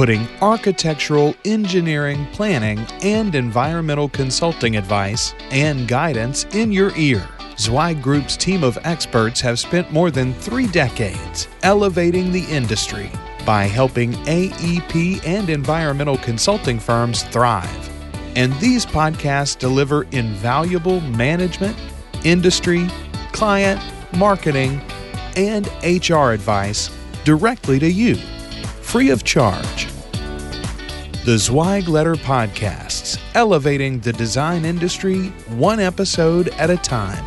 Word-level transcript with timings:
putting 0.00 0.26
architectural, 0.40 1.34
engineering, 1.44 2.26
planning, 2.32 2.78
and 3.02 3.34
environmental 3.34 4.08
consulting 4.08 4.78
advice 4.78 5.34
and 5.50 5.86
guidance 5.86 6.44
in 6.52 6.72
your 6.72 6.90
ear. 6.96 7.28
Zweig 7.58 8.00
Group's 8.00 8.34
team 8.34 8.64
of 8.64 8.78
experts 8.84 9.42
have 9.42 9.58
spent 9.58 9.92
more 9.92 10.10
than 10.10 10.32
three 10.32 10.66
decades 10.68 11.48
elevating 11.62 12.32
the 12.32 12.46
industry 12.46 13.12
by 13.44 13.64
helping 13.64 14.14
AEP 14.24 15.22
and 15.26 15.50
environmental 15.50 16.16
consulting 16.16 16.78
firms 16.78 17.24
thrive. 17.24 17.90
And 18.36 18.54
these 18.54 18.86
podcasts 18.86 19.58
deliver 19.58 20.04
invaluable 20.12 21.02
management, 21.02 21.76
industry, 22.24 22.88
client, 23.32 23.78
marketing, 24.16 24.80
and 25.36 25.68
HR 25.84 26.30
advice 26.30 26.88
directly 27.24 27.78
to 27.78 27.92
you, 27.92 28.16
free 28.80 29.10
of 29.10 29.24
charge. 29.24 29.89
The 31.22 31.36
Zweig 31.36 31.86
Letter 31.86 32.14
Podcasts, 32.14 33.20
elevating 33.34 34.00
the 34.00 34.10
design 34.10 34.64
industry 34.64 35.26
one 35.48 35.78
episode 35.78 36.48
at 36.48 36.70
a 36.70 36.78
time. 36.78 37.22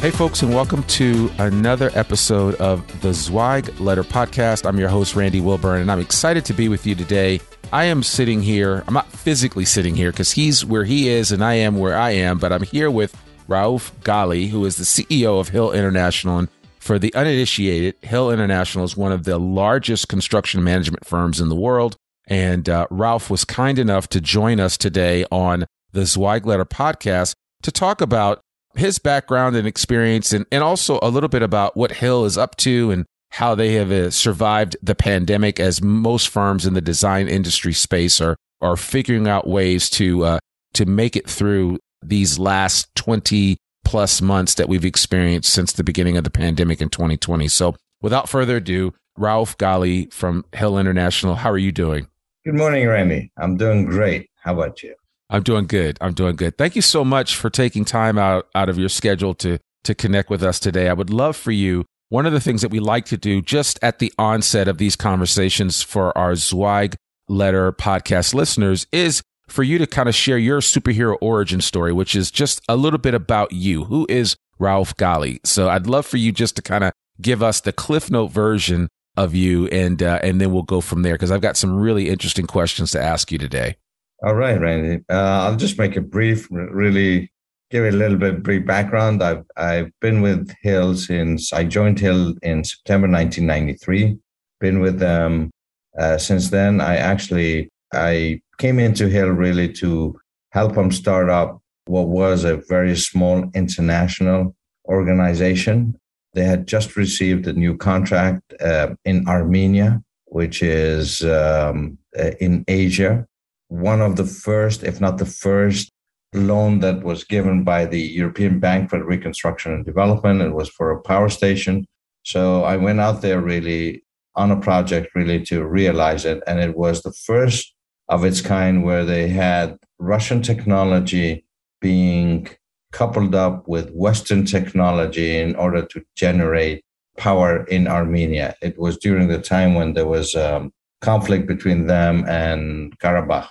Hey, 0.00 0.12
folks, 0.12 0.42
and 0.42 0.54
welcome 0.54 0.84
to 0.84 1.32
another 1.38 1.90
episode 1.94 2.54
of 2.54 2.86
the 3.00 3.12
Zweig 3.12 3.80
Letter 3.80 4.04
Podcast. 4.04 4.64
I'm 4.64 4.78
your 4.78 4.88
host, 4.88 5.16
Randy 5.16 5.40
Wilburn, 5.40 5.80
and 5.80 5.90
I'm 5.90 5.98
excited 5.98 6.44
to 6.44 6.52
be 6.54 6.68
with 6.68 6.86
you 6.86 6.94
today. 6.94 7.40
I 7.72 7.86
am 7.86 8.04
sitting 8.04 8.40
here, 8.40 8.84
I'm 8.86 8.94
not 8.94 9.10
physically 9.10 9.64
sitting 9.64 9.96
here 9.96 10.12
because 10.12 10.30
he's 10.30 10.64
where 10.64 10.84
he 10.84 11.08
is 11.08 11.32
and 11.32 11.42
I 11.42 11.54
am 11.54 11.76
where 11.76 11.98
I 11.98 12.10
am, 12.12 12.38
but 12.38 12.52
I'm 12.52 12.62
here 12.62 12.88
with 12.88 13.16
Raouf 13.48 13.90
Ghali, 14.04 14.48
who 14.48 14.64
is 14.64 14.76
the 14.76 14.84
CEO 14.84 15.40
of 15.40 15.48
Hill 15.48 15.72
International. 15.72 16.38
And 16.38 16.48
for 16.80 16.98
the 16.98 17.14
uninitiated, 17.14 17.94
Hill 18.02 18.30
International 18.30 18.84
is 18.84 18.96
one 18.96 19.12
of 19.12 19.24
the 19.24 19.38
largest 19.38 20.08
construction 20.08 20.64
management 20.64 21.06
firms 21.06 21.40
in 21.40 21.48
the 21.48 21.54
world. 21.54 21.96
And 22.26 22.68
uh, 22.68 22.86
Raouf 22.90 23.28
was 23.28 23.44
kind 23.44 23.78
enough 23.78 24.08
to 24.08 24.20
join 24.20 24.58
us 24.58 24.76
today 24.76 25.24
on 25.30 25.66
the 25.92 26.06
Zweig 26.06 26.46
Letter 26.46 26.64
podcast 26.64 27.34
to 27.62 27.70
talk 27.70 28.00
about 28.00 28.40
his 28.76 28.98
background 28.98 29.56
and 29.56 29.66
experience 29.66 30.32
and, 30.32 30.46
and 30.50 30.62
also 30.62 30.98
a 31.02 31.10
little 31.10 31.28
bit 31.28 31.42
about 31.42 31.76
what 31.76 31.92
Hill 31.92 32.24
is 32.24 32.38
up 32.38 32.56
to 32.56 32.90
and 32.90 33.04
how 33.30 33.54
they 33.54 33.74
have 33.74 33.92
uh, 33.92 34.10
survived 34.10 34.76
the 34.82 34.94
pandemic 34.94 35.60
as 35.60 35.82
most 35.82 36.28
firms 36.28 36.66
in 36.66 36.74
the 36.74 36.80
design 36.80 37.28
industry 37.28 37.72
space 37.72 38.20
are 38.20 38.36
are 38.60 38.76
figuring 38.76 39.26
out 39.26 39.46
ways 39.46 39.88
to 39.90 40.24
uh, 40.24 40.38
to 40.74 40.86
make 40.86 41.16
it 41.16 41.28
through 41.28 41.78
these 42.02 42.38
last 42.38 42.94
20 42.94 43.56
plus 43.90 44.22
months 44.22 44.54
that 44.54 44.68
we've 44.68 44.84
experienced 44.84 45.52
since 45.52 45.72
the 45.72 45.82
beginning 45.82 46.16
of 46.16 46.22
the 46.22 46.30
pandemic 46.30 46.80
in 46.80 46.88
2020. 46.88 47.48
So 47.48 47.74
without 48.00 48.28
further 48.28 48.58
ado, 48.58 48.94
Raouf 49.18 49.56
Ghali 49.56 50.12
from 50.12 50.44
Hill 50.54 50.78
International, 50.78 51.34
how 51.34 51.50
are 51.50 51.58
you 51.58 51.72
doing? 51.72 52.06
Good 52.44 52.54
morning, 52.54 52.86
Randy. 52.86 53.32
I'm 53.36 53.56
doing 53.56 53.86
great. 53.86 54.30
How 54.44 54.54
about 54.54 54.84
you? 54.84 54.94
I'm 55.28 55.42
doing 55.42 55.66
good. 55.66 55.98
I'm 56.00 56.14
doing 56.14 56.36
good. 56.36 56.56
Thank 56.56 56.76
you 56.76 56.82
so 56.82 57.04
much 57.04 57.34
for 57.34 57.50
taking 57.50 57.84
time 57.84 58.16
out, 58.16 58.46
out 58.54 58.68
of 58.68 58.78
your 58.78 58.88
schedule 58.88 59.34
to, 59.34 59.58
to 59.82 59.94
connect 59.96 60.30
with 60.30 60.44
us 60.44 60.60
today. 60.60 60.88
I 60.88 60.92
would 60.92 61.10
love 61.10 61.36
for 61.36 61.50
you. 61.50 61.84
One 62.10 62.26
of 62.26 62.32
the 62.32 62.40
things 62.40 62.62
that 62.62 62.70
we 62.70 62.78
like 62.78 63.06
to 63.06 63.16
do 63.16 63.42
just 63.42 63.76
at 63.82 63.98
the 63.98 64.12
onset 64.16 64.68
of 64.68 64.78
these 64.78 64.94
conversations 64.94 65.82
for 65.82 66.16
our 66.16 66.36
Zweig 66.36 66.94
letter 67.28 67.72
podcast 67.72 68.34
listeners 68.34 68.86
is 68.92 69.20
for 69.50 69.62
you 69.62 69.78
to 69.78 69.86
kind 69.86 70.08
of 70.08 70.14
share 70.14 70.38
your 70.38 70.60
superhero 70.60 71.16
origin 71.20 71.60
story, 71.60 71.92
which 71.92 72.14
is 72.14 72.30
just 72.30 72.60
a 72.68 72.76
little 72.76 72.98
bit 72.98 73.14
about 73.14 73.52
you. 73.52 73.84
Who 73.84 74.06
is 74.08 74.36
Raouf 74.58 74.94
Ghali? 74.94 75.38
So 75.44 75.68
I'd 75.68 75.86
love 75.86 76.06
for 76.06 76.16
you 76.16 76.32
just 76.32 76.56
to 76.56 76.62
kind 76.62 76.84
of 76.84 76.92
give 77.20 77.42
us 77.42 77.60
the 77.60 77.72
Cliff 77.72 78.10
Note 78.10 78.28
version 78.28 78.88
of 79.16 79.34
you, 79.34 79.66
and 79.68 80.02
uh, 80.02 80.20
and 80.22 80.40
then 80.40 80.52
we'll 80.52 80.62
go 80.62 80.80
from 80.80 81.02
there 81.02 81.14
because 81.14 81.30
I've 81.30 81.40
got 81.40 81.56
some 81.56 81.76
really 81.76 82.08
interesting 82.08 82.46
questions 82.46 82.92
to 82.92 83.02
ask 83.02 83.30
you 83.30 83.38
today. 83.38 83.76
All 84.22 84.34
right, 84.34 84.60
Randy. 84.60 85.02
Uh, 85.08 85.46
I'll 85.46 85.56
just 85.56 85.78
make 85.78 85.96
a 85.96 86.00
brief, 86.00 86.46
really 86.50 87.30
give 87.70 87.84
a 87.84 87.90
little 87.90 88.18
bit 88.18 88.42
brief 88.42 88.66
background. 88.66 89.22
I've 89.22 89.44
I've 89.56 89.90
been 90.00 90.20
with 90.20 90.52
Hill 90.62 90.96
since 90.96 91.52
I 91.52 91.64
joined 91.64 91.98
Hill 91.98 92.34
in 92.42 92.64
September 92.64 93.08
1993. 93.08 94.18
Been 94.60 94.80
with 94.80 94.98
them 94.98 95.50
uh, 95.98 96.18
since 96.18 96.50
then. 96.50 96.80
I 96.80 96.96
actually 96.96 97.70
I 97.92 98.40
came 98.58 98.78
into 98.78 99.08
Hill 99.08 99.30
really 99.30 99.72
to 99.74 100.18
help 100.50 100.74
them 100.74 100.90
start 100.90 101.28
up 101.28 101.60
what 101.86 102.08
was 102.08 102.44
a 102.44 102.62
very 102.68 102.96
small 102.96 103.50
international 103.54 104.54
organization. 104.88 105.98
They 106.34 106.44
had 106.44 106.66
just 106.66 106.96
received 106.96 107.46
a 107.46 107.52
new 107.52 107.76
contract 107.76 108.54
uh, 108.60 108.94
in 109.04 109.26
Armenia, 109.26 110.02
which 110.26 110.62
is 110.62 111.24
um, 111.24 111.98
uh, 112.18 112.32
in 112.40 112.64
Asia. 112.68 113.26
One 113.68 114.00
of 114.00 114.16
the 114.16 114.26
first, 114.26 114.84
if 114.84 115.00
not 115.00 115.18
the 115.18 115.26
first, 115.26 115.90
loan 116.32 116.78
that 116.80 117.02
was 117.02 117.24
given 117.24 117.64
by 117.64 117.86
the 117.86 118.00
European 118.00 118.60
Bank 118.60 118.90
for 118.90 119.04
Reconstruction 119.04 119.72
and 119.72 119.84
Development. 119.84 120.40
It 120.40 120.54
was 120.54 120.68
for 120.68 120.90
a 120.90 121.00
power 121.00 121.28
station. 121.28 121.86
So 122.22 122.62
I 122.62 122.76
went 122.76 123.00
out 123.00 123.22
there 123.22 123.40
really 123.40 124.04
on 124.36 124.52
a 124.52 124.60
project 124.60 125.08
really 125.14 125.42
to 125.46 125.66
realize 125.66 126.24
it. 126.24 126.42
And 126.46 126.60
it 126.60 126.76
was 126.76 127.02
the 127.02 127.12
first 127.12 127.74
of 128.10 128.24
its 128.24 128.40
kind 128.40 128.84
where 128.84 129.04
they 129.04 129.28
had 129.28 129.78
Russian 129.98 130.42
technology 130.42 131.44
being 131.80 132.48
coupled 132.92 133.34
up 133.34 133.66
with 133.68 133.90
Western 133.92 134.44
technology 134.44 135.38
in 135.38 135.54
order 135.54 135.86
to 135.86 136.02
generate 136.16 136.84
power 137.16 137.64
in 137.64 137.86
Armenia. 137.86 138.54
It 138.60 138.78
was 138.78 138.98
during 138.98 139.28
the 139.28 139.40
time 139.40 139.74
when 139.74 139.94
there 139.94 140.06
was 140.06 140.34
um, 140.34 140.72
conflict 141.00 141.46
between 141.46 141.86
them 141.86 142.24
and 142.28 142.98
Karabakh, 142.98 143.48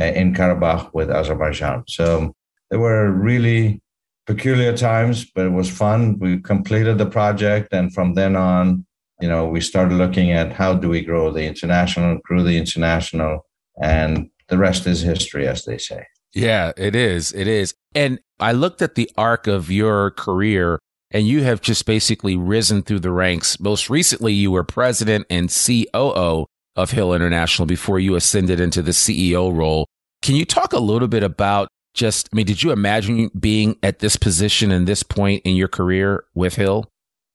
uh, 0.00 0.04
in 0.04 0.32
Karabakh 0.34 0.94
with 0.94 1.10
Azerbaijan. 1.10 1.84
So 1.88 2.34
there 2.70 2.78
were 2.78 3.10
really 3.10 3.80
peculiar 4.26 4.76
times, 4.76 5.24
but 5.34 5.46
it 5.46 5.52
was 5.52 5.70
fun. 5.70 6.18
We 6.18 6.38
completed 6.38 6.98
the 6.98 7.06
project, 7.06 7.72
and 7.72 7.92
from 7.92 8.14
then 8.14 8.36
on, 8.36 8.86
you 9.20 9.28
know, 9.28 9.46
we 9.46 9.60
started 9.60 9.94
looking 9.94 10.30
at 10.32 10.52
how 10.52 10.74
do 10.74 10.88
we 10.88 11.00
grow 11.00 11.32
the 11.32 11.44
international, 11.44 12.18
grew 12.24 12.42
the 12.42 12.58
international, 12.58 13.45
and 13.80 14.30
the 14.48 14.58
rest 14.58 14.86
is 14.86 15.02
history, 15.02 15.46
as 15.46 15.64
they 15.64 15.78
say. 15.78 16.06
Yeah, 16.32 16.72
it 16.76 16.94
is. 16.94 17.32
It 17.32 17.48
is. 17.48 17.74
And 17.94 18.20
I 18.38 18.52
looked 18.52 18.82
at 18.82 18.94
the 18.94 19.10
arc 19.16 19.46
of 19.46 19.70
your 19.70 20.10
career, 20.12 20.78
and 21.10 21.26
you 21.26 21.42
have 21.44 21.60
just 21.60 21.86
basically 21.86 22.36
risen 22.36 22.82
through 22.82 23.00
the 23.00 23.10
ranks. 23.10 23.58
Most 23.58 23.88
recently, 23.88 24.32
you 24.32 24.50
were 24.50 24.64
president 24.64 25.26
and 25.30 25.50
COO 25.50 26.46
of 26.76 26.90
Hill 26.90 27.14
International 27.14 27.66
before 27.66 27.98
you 27.98 28.14
ascended 28.14 28.60
into 28.60 28.82
the 28.82 28.90
CEO 28.90 29.54
role. 29.54 29.86
Can 30.22 30.36
you 30.36 30.44
talk 30.44 30.72
a 30.72 30.78
little 30.78 31.08
bit 31.08 31.22
about 31.22 31.68
just, 31.94 32.28
I 32.32 32.36
mean, 32.36 32.46
did 32.46 32.62
you 32.62 32.70
imagine 32.70 33.30
being 33.40 33.78
at 33.82 34.00
this 34.00 34.16
position 34.16 34.70
and 34.70 34.86
this 34.86 35.02
point 35.02 35.42
in 35.44 35.56
your 35.56 35.68
career 35.68 36.24
with 36.34 36.56
Hill? 36.56 36.84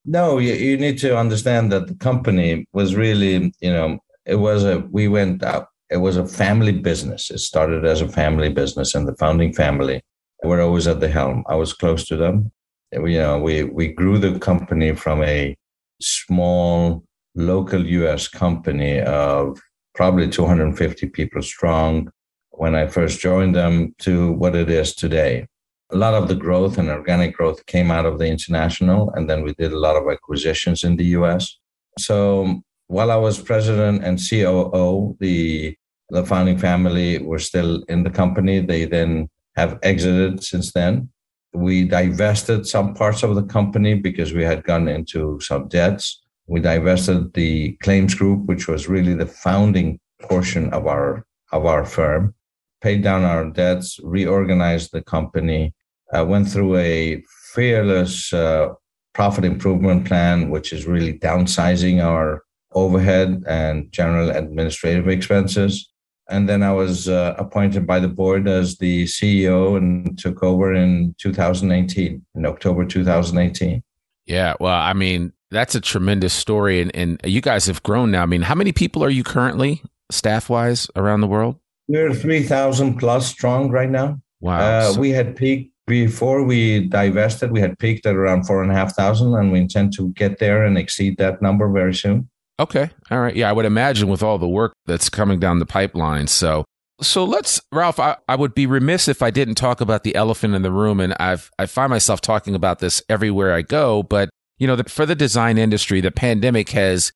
No, 0.05 0.37
you, 0.37 0.53
you 0.53 0.77
need 0.77 0.99
to 0.99 1.17
understand 1.17 1.71
that 1.71 1.87
the 1.87 1.95
company 1.95 2.65
was 2.73 2.95
really, 2.95 3.51
you 3.59 3.71
know, 3.71 3.99
it 4.25 4.35
was 4.35 4.63
a, 4.63 4.79
we 4.79 5.07
went 5.07 5.43
out 5.43 5.67
it 5.91 5.97
was 5.97 6.15
a 6.15 6.25
family 6.25 6.71
business. 6.71 7.29
It 7.29 7.39
started 7.39 7.85
as 7.85 8.01
a 8.01 8.07
family 8.07 8.49
business, 8.49 8.95
and 8.95 9.07
the 9.07 9.15
founding 9.15 9.53
family 9.53 10.01
were 10.43 10.61
always 10.61 10.87
at 10.87 11.01
the 11.01 11.09
helm. 11.09 11.43
I 11.47 11.55
was 11.55 11.73
close 11.73 12.07
to 12.07 12.17
them. 12.17 12.51
We, 12.97 13.13
you 13.13 13.19
know, 13.19 13.39
we 13.39 13.63
we 13.63 13.89
grew 13.89 14.17
the 14.17 14.39
company 14.39 14.95
from 14.95 15.23
a 15.23 15.55
small 16.01 17.03
local 17.35 17.85
US 17.85 18.27
company 18.27 19.01
of 19.01 19.59
probably 19.93 20.29
250 20.29 21.09
people 21.09 21.41
strong 21.41 22.11
when 22.51 22.75
I 22.75 22.87
first 22.87 23.19
joined 23.19 23.55
them 23.55 23.93
to 23.99 24.31
what 24.33 24.55
it 24.55 24.69
is 24.69 24.93
today. 24.95 25.45
A 25.91 25.97
lot 25.97 26.13
of 26.13 26.29
the 26.29 26.35
growth 26.35 26.77
and 26.77 26.89
organic 26.89 27.35
growth 27.35 27.65
came 27.65 27.91
out 27.91 28.05
of 28.05 28.17
the 28.17 28.27
international, 28.27 29.11
and 29.15 29.29
then 29.29 29.43
we 29.43 29.53
did 29.55 29.73
a 29.73 29.79
lot 29.79 29.97
of 29.97 30.09
acquisitions 30.09 30.85
in 30.85 30.95
the 30.95 31.05
US. 31.17 31.57
So 31.99 32.61
while 32.87 33.11
I 33.11 33.17
was 33.17 33.41
president 33.41 34.03
and 34.03 34.19
COO, 34.19 35.17
the 35.19 35.75
the 36.11 36.25
founding 36.25 36.57
family 36.57 37.19
were 37.19 37.39
still 37.39 37.83
in 37.87 38.03
the 38.03 38.09
company. 38.09 38.59
They 38.59 38.85
then 38.85 39.29
have 39.55 39.79
exited 39.81 40.43
since 40.43 40.71
then. 40.71 41.09
We 41.53 41.85
divested 41.85 42.67
some 42.67 42.93
parts 42.93 43.23
of 43.23 43.35
the 43.35 43.43
company 43.43 43.95
because 43.95 44.33
we 44.33 44.43
had 44.43 44.63
gone 44.63 44.87
into 44.87 45.39
some 45.41 45.67
debts. 45.67 46.21
We 46.47 46.59
divested 46.59 47.33
the 47.33 47.77
claims 47.83 48.13
group, 48.13 48.45
which 48.45 48.67
was 48.67 48.87
really 48.87 49.13
the 49.13 49.25
founding 49.25 49.99
portion 50.21 50.71
of 50.73 50.85
our 50.87 51.25
of 51.51 51.65
our 51.65 51.83
firm, 51.83 52.33
paid 52.81 53.03
down 53.03 53.23
our 53.25 53.49
debts, 53.49 53.99
reorganized 54.03 54.91
the 54.93 55.01
company, 55.01 55.73
uh, 56.13 56.23
went 56.25 56.47
through 56.47 56.77
a 56.77 57.21
fearless 57.53 58.31
uh, 58.31 58.69
profit 59.13 59.43
improvement 59.43 60.05
plan, 60.05 60.49
which 60.49 60.71
is 60.71 60.87
really 60.87 61.19
downsizing 61.19 62.01
our 62.01 62.43
overhead 62.73 63.43
and 63.47 63.91
general 63.91 64.29
administrative 64.29 65.09
expenses. 65.09 65.90
And 66.31 66.47
then 66.47 66.63
I 66.63 66.71
was 66.71 67.09
uh, 67.09 67.35
appointed 67.37 67.85
by 67.85 67.99
the 67.99 68.07
board 68.07 68.47
as 68.47 68.77
the 68.77 69.03
CEO 69.03 69.77
and 69.77 70.17
took 70.17 70.41
over 70.43 70.73
in 70.73 71.13
2018, 71.19 72.25
in 72.35 72.45
October 72.45 72.85
2018. 72.85 73.83
Yeah. 74.25 74.55
Well, 74.59 74.73
I 74.73 74.93
mean, 74.93 75.33
that's 75.51 75.75
a 75.75 75.81
tremendous 75.81 76.33
story. 76.33 76.81
And, 76.81 76.95
and 76.95 77.21
you 77.25 77.41
guys 77.41 77.65
have 77.65 77.83
grown 77.83 78.11
now. 78.11 78.23
I 78.23 78.27
mean, 78.27 78.41
how 78.41 78.55
many 78.55 78.71
people 78.71 79.03
are 79.03 79.09
you 79.09 79.23
currently 79.23 79.83
staff 80.09 80.49
wise 80.49 80.89
around 80.95 81.21
the 81.21 81.27
world? 81.27 81.57
We're 81.87 82.13
3,000 82.13 82.97
plus 82.97 83.27
strong 83.27 83.69
right 83.69 83.89
now. 83.89 84.21
Wow. 84.39 84.59
Uh, 84.59 84.91
so- 84.93 84.99
we 84.99 85.09
had 85.09 85.35
peaked 85.35 85.71
before 85.91 86.43
we 86.43 86.87
divested, 86.87 87.51
we 87.51 87.59
had 87.59 87.77
peaked 87.77 88.05
at 88.05 88.15
around 88.15 88.45
four 88.45 88.63
and 88.63 88.71
a 88.71 88.75
half 88.75 88.95
thousand, 88.95 89.35
and 89.35 89.51
we 89.51 89.59
intend 89.59 89.91
to 89.93 90.09
get 90.13 90.39
there 90.39 90.63
and 90.63 90.77
exceed 90.77 91.17
that 91.17 91.41
number 91.41 91.69
very 91.69 91.93
soon. 91.93 92.29
Okay. 92.61 92.91
All 93.09 93.19
right. 93.19 93.35
Yeah, 93.35 93.49
I 93.49 93.53
would 93.53 93.65
imagine 93.65 94.07
with 94.07 94.21
all 94.21 94.37
the 94.37 94.47
work 94.47 94.73
that's 94.85 95.09
coming 95.09 95.39
down 95.39 95.57
the 95.57 95.65
pipeline. 95.65 96.27
So, 96.27 96.63
so 97.01 97.25
let's, 97.25 97.59
Raouf. 97.73 97.97
I, 97.97 98.17
I 98.27 98.35
would 98.35 98.53
be 98.53 98.67
remiss 98.67 99.07
if 99.07 99.23
I 99.23 99.31
didn't 99.31 99.55
talk 99.55 99.81
about 99.81 100.03
the 100.03 100.13
elephant 100.13 100.53
in 100.53 100.61
the 100.61 100.71
room, 100.71 100.99
and 100.99 101.15
I've 101.19 101.49
I 101.57 101.65
find 101.65 101.89
myself 101.89 102.21
talking 102.21 102.53
about 102.53 102.77
this 102.77 103.01
everywhere 103.09 103.51
I 103.51 103.63
go. 103.63 104.03
But 104.03 104.29
you 104.59 104.67
know, 104.67 104.75
the, 104.75 104.83
for 104.83 105.07
the 105.07 105.15
design 105.15 105.57
industry, 105.57 106.01
the 106.01 106.11
pandemic 106.11 106.69
has 106.69 107.11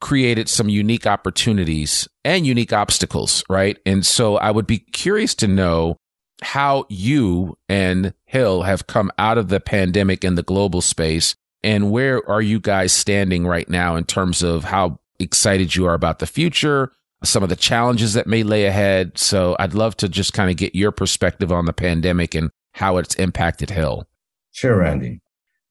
created 0.00 0.48
some 0.48 0.68
unique 0.68 1.06
opportunities 1.06 2.08
and 2.24 2.44
unique 2.44 2.72
obstacles, 2.72 3.44
right? 3.48 3.78
And 3.86 4.04
so, 4.04 4.36
I 4.36 4.50
would 4.50 4.66
be 4.66 4.78
curious 4.78 5.36
to 5.36 5.46
know 5.46 5.96
how 6.42 6.86
you 6.88 7.56
and 7.68 8.14
Hill 8.26 8.62
have 8.62 8.88
come 8.88 9.12
out 9.16 9.38
of 9.38 9.48
the 9.48 9.60
pandemic 9.60 10.24
in 10.24 10.34
the 10.34 10.42
global 10.42 10.80
space 10.80 11.36
and 11.62 11.90
where 11.90 12.28
are 12.28 12.42
you 12.42 12.60
guys 12.60 12.92
standing 12.92 13.46
right 13.46 13.68
now 13.68 13.96
in 13.96 14.04
terms 14.04 14.42
of 14.42 14.64
how 14.64 14.98
excited 15.18 15.74
you 15.74 15.86
are 15.86 15.94
about 15.94 16.18
the 16.18 16.26
future, 16.26 16.92
some 17.24 17.42
of 17.42 17.48
the 17.48 17.56
challenges 17.56 18.14
that 18.14 18.26
may 18.26 18.42
lay 18.42 18.66
ahead? 18.66 19.18
So 19.18 19.56
I'd 19.58 19.74
love 19.74 19.96
to 19.98 20.08
just 20.08 20.32
kind 20.32 20.50
of 20.50 20.56
get 20.56 20.74
your 20.74 20.92
perspective 20.92 21.50
on 21.50 21.66
the 21.66 21.72
pandemic 21.72 22.34
and 22.34 22.50
how 22.72 22.96
it's 22.98 23.14
impacted 23.16 23.70
Hill. 23.70 24.06
Sure, 24.52 24.78
Randy. 24.78 25.20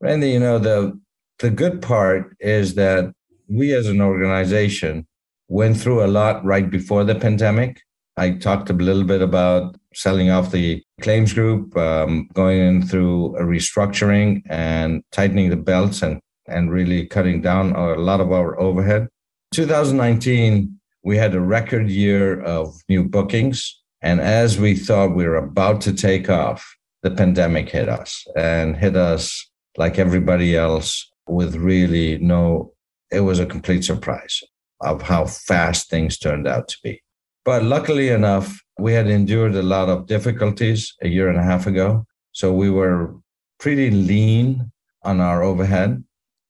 Randy, 0.01 0.31
you 0.31 0.39
know, 0.39 0.59
the 0.59 0.99
the 1.39 1.49
good 1.49 1.81
part 1.81 2.35
is 2.39 2.75
that 2.75 3.13
we 3.47 3.73
as 3.73 3.87
an 3.87 4.01
organization 4.01 5.07
went 5.47 5.77
through 5.77 6.03
a 6.03 6.07
lot 6.07 6.43
right 6.43 6.69
before 6.69 7.03
the 7.03 7.15
pandemic. 7.15 7.81
I 8.17 8.31
talked 8.31 8.71
a 8.71 8.73
little 8.73 9.03
bit 9.03 9.21
about 9.21 9.75
selling 9.93 10.31
off 10.31 10.51
the 10.51 10.83
claims 11.01 11.33
group, 11.33 11.77
um, 11.77 12.27
going 12.33 12.85
through 12.85 13.35
a 13.37 13.43
restructuring 13.43 14.41
and 14.49 15.03
tightening 15.11 15.51
the 15.51 15.55
belts 15.55 16.01
and, 16.01 16.19
and 16.47 16.71
really 16.71 17.05
cutting 17.05 17.41
down 17.41 17.73
a 17.73 17.93
lot 17.95 18.19
of 18.19 18.31
our 18.31 18.59
overhead. 18.59 19.07
2019, 19.53 20.79
we 21.03 21.15
had 21.15 21.35
a 21.35 21.39
record 21.39 21.89
year 21.89 22.41
of 22.41 22.75
new 22.89 23.03
bookings. 23.03 23.79
And 24.01 24.19
as 24.19 24.59
we 24.59 24.75
thought 24.75 25.15
we 25.15 25.25
were 25.25 25.35
about 25.35 25.81
to 25.81 25.93
take 25.93 26.27
off, 26.29 26.75
the 27.03 27.11
pandemic 27.11 27.69
hit 27.69 27.87
us 27.87 28.25
and 28.35 28.75
hit 28.75 28.95
us 28.95 29.47
like 29.77 29.99
everybody 29.99 30.57
else 30.57 31.07
with 31.27 31.55
really 31.55 32.17
no, 32.17 32.73
it 33.11 33.21
was 33.21 33.39
a 33.39 33.45
complete 33.45 33.83
surprise 33.83 34.41
of 34.81 35.03
how 35.03 35.25
fast 35.25 35.89
things 35.89 36.17
turned 36.17 36.47
out 36.47 36.67
to 36.67 36.77
be. 36.83 37.01
But 37.47 37.63
luckily 37.63 38.09
enough, 38.09 38.61
we 38.77 38.91
had 38.91 39.07
endured 39.07 39.55
a 39.55 39.63
lot 39.63 39.87
of 39.87 40.05
difficulties 40.05 40.93
a 41.01 41.07
year 41.07 41.29
and 41.29 41.39
a 41.39 41.43
half 41.43 41.65
ago. 41.65 42.05
So 42.33 42.51
we 42.51 42.69
were 42.69 43.15
pretty 43.57 43.89
lean 43.89 44.69
on 45.03 45.21
our 45.21 45.43
overhead. 45.43 46.03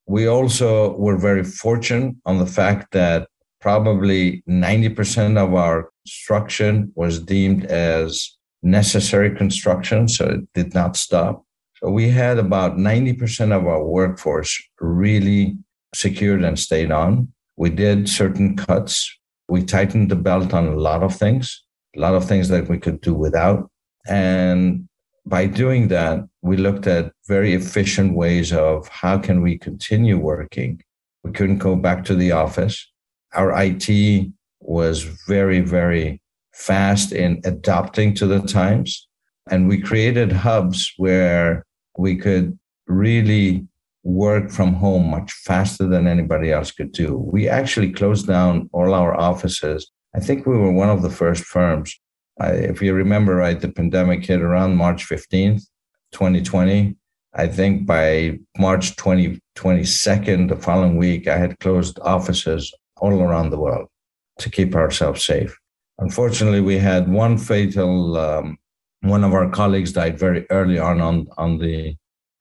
We 0.07 0.25
also 0.25 0.97
were 0.97 1.15
very 1.15 1.43
fortunate 1.43 2.15
on 2.25 2.39
the 2.39 2.47
fact 2.47 2.93
that 2.93 3.27
probably 3.61 4.41
90% 4.49 5.37
of 5.37 5.53
our 5.53 5.91
construction 6.03 6.91
was 6.95 7.19
deemed 7.19 7.65
as 7.65 8.35
necessary 8.63 9.35
construction. 9.35 10.07
So 10.07 10.25
it 10.25 10.51
did 10.55 10.73
not 10.73 10.97
stop. 10.97 11.45
So 11.75 11.91
we 11.91 12.09
had 12.09 12.39
about 12.39 12.75
90% 12.75 13.51
of 13.51 13.67
our 13.67 13.83
workforce 13.85 14.59
really 14.81 15.59
secured 15.93 16.43
and 16.43 16.57
stayed 16.57 16.91
on. 16.91 17.31
We 17.55 17.69
did 17.69 18.09
certain 18.09 18.57
cuts 18.57 19.15
we 19.47 19.63
tightened 19.63 20.11
the 20.11 20.15
belt 20.15 20.53
on 20.53 20.67
a 20.67 20.75
lot 20.75 21.03
of 21.03 21.15
things, 21.15 21.63
a 21.95 21.99
lot 21.99 22.15
of 22.15 22.25
things 22.25 22.49
that 22.49 22.67
we 22.67 22.77
could 22.77 23.01
do 23.01 23.13
without. 23.13 23.69
And 24.07 24.87
by 25.25 25.45
doing 25.45 25.89
that, 25.89 26.27
we 26.41 26.57
looked 26.57 26.87
at 26.87 27.11
very 27.27 27.53
efficient 27.53 28.15
ways 28.15 28.53
of 28.53 28.87
how 28.87 29.17
can 29.17 29.41
we 29.41 29.57
continue 29.57 30.17
working. 30.17 30.81
We 31.23 31.31
couldn't 31.31 31.57
go 31.57 31.75
back 31.75 32.05
to 32.05 32.15
the 32.15 32.31
office. 32.31 32.89
Our 33.33 33.51
IT 33.61 34.31
was 34.61 35.03
very, 35.27 35.59
very 35.59 36.21
fast 36.53 37.11
in 37.11 37.41
adapting 37.43 38.13
to 38.15 38.25
the 38.25 38.39
times. 38.41 39.07
And 39.49 39.67
we 39.67 39.81
created 39.81 40.31
hubs 40.31 40.93
where 40.97 41.65
we 41.97 42.15
could 42.15 42.57
really 42.87 43.67
work 44.07 44.49
from 44.49 44.73
home 44.73 45.11
much 45.11 45.33
faster 45.33 45.85
than 45.85 46.07
anybody 46.07 46.49
else 46.49 46.71
could 46.71 46.93
do. 46.93 47.17
We 47.17 47.49
actually 47.49 47.91
closed 47.91 48.25
down 48.25 48.69
all 48.71 48.93
our 48.93 49.13
offices. 49.13 49.91
I 50.15 50.21
think 50.21 50.45
we 50.45 50.57
were 50.57 50.71
one 50.71 50.89
of 50.89 51.01
the 51.01 51.09
first 51.09 51.43
firms. 51.43 51.93
I, 52.39 52.51
if 52.51 52.81
you 52.81 52.93
remember 52.93 53.35
right, 53.35 53.59
the 53.59 53.69
pandemic 53.69 54.25
hit 54.25 54.41
around 54.41 54.77
March 54.77 55.05
15th, 55.09 55.63
2020. 56.13 56.95
I 57.33 57.47
think 57.47 57.85
by 57.85 58.39
March 58.57 58.95
2022, 58.95 60.47
the 60.47 60.55
following 60.55 60.95
week, 60.95 61.27
I 61.27 61.37
had 61.37 61.59
closed 61.59 61.99
offices 61.99 62.73
all 63.01 63.21
around 63.21 63.49
the 63.49 63.59
world 63.59 63.89
to 64.39 64.49
keep 64.49 64.73
ourselves 64.73 65.25
safe. 65.25 65.53
Unfortunately, 65.99 66.61
we 66.61 66.77
had 66.77 67.11
one 67.11 67.37
fatal, 67.37 68.15
um, 68.15 68.57
one 69.01 69.25
of 69.25 69.33
our 69.33 69.49
colleagues 69.49 69.91
died 69.91 70.17
very 70.17 70.49
early 70.49 70.79
on 70.79 71.01
on, 71.01 71.27
on 71.37 71.57
the 71.57 71.97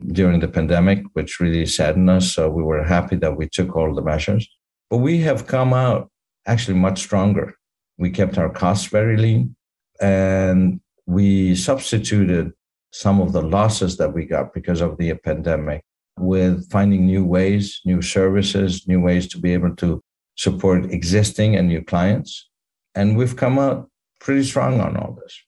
during 0.08 0.40
the 0.40 0.48
pandemic, 0.48 1.02
which 1.14 1.40
really 1.40 1.66
saddened 1.66 2.10
us. 2.10 2.32
So 2.32 2.48
we 2.50 2.62
were 2.62 2.84
happy 2.84 3.16
that 3.16 3.36
we 3.36 3.48
took 3.48 3.74
all 3.76 3.94
the 3.94 4.02
measures. 4.02 4.48
But 4.90 4.98
we 4.98 5.18
have 5.18 5.46
come 5.46 5.72
out 5.72 6.10
actually 6.46 6.78
much 6.78 7.00
stronger. 7.00 7.54
We 7.98 8.10
kept 8.10 8.38
our 8.38 8.50
costs 8.50 8.86
very 8.86 9.16
lean 9.16 9.56
and 10.00 10.80
we 11.06 11.54
substituted 11.54 12.52
some 12.92 13.20
of 13.20 13.32
the 13.32 13.42
losses 13.42 13.96
that 13.96 14.12
we 14.12 14.24
got 14.24 14.54
because 14.54 14.80
of 14.80 14.96
the 14.98 15.14
pandemic 15.14 15.82
with 16.18 16.70
finding 16.70 17.06
new 17.06 17.24
ways, 17.24 17.80
new 17.84 18.00
services, 18.00 18.86
new 18.88 19.00
ways 19.00 19.26
to 19.28 19.38
be 19.38 19.52
able 19.52 19.74
to 19.76 20.00
support 20.36 20.90
existing 20.92 21.56
and 21.56 21.68
new 21.68 21.82
clients. 21.82 22.48
And 22.94 23.16
we've 23.16 23.36
come 23.36 23.58
out 23.58 23.90
pretty 24.20 24.44
strong 24.44 24.80
on 24.80 24.96
all 24.96 25.18
this. 25.20 25.38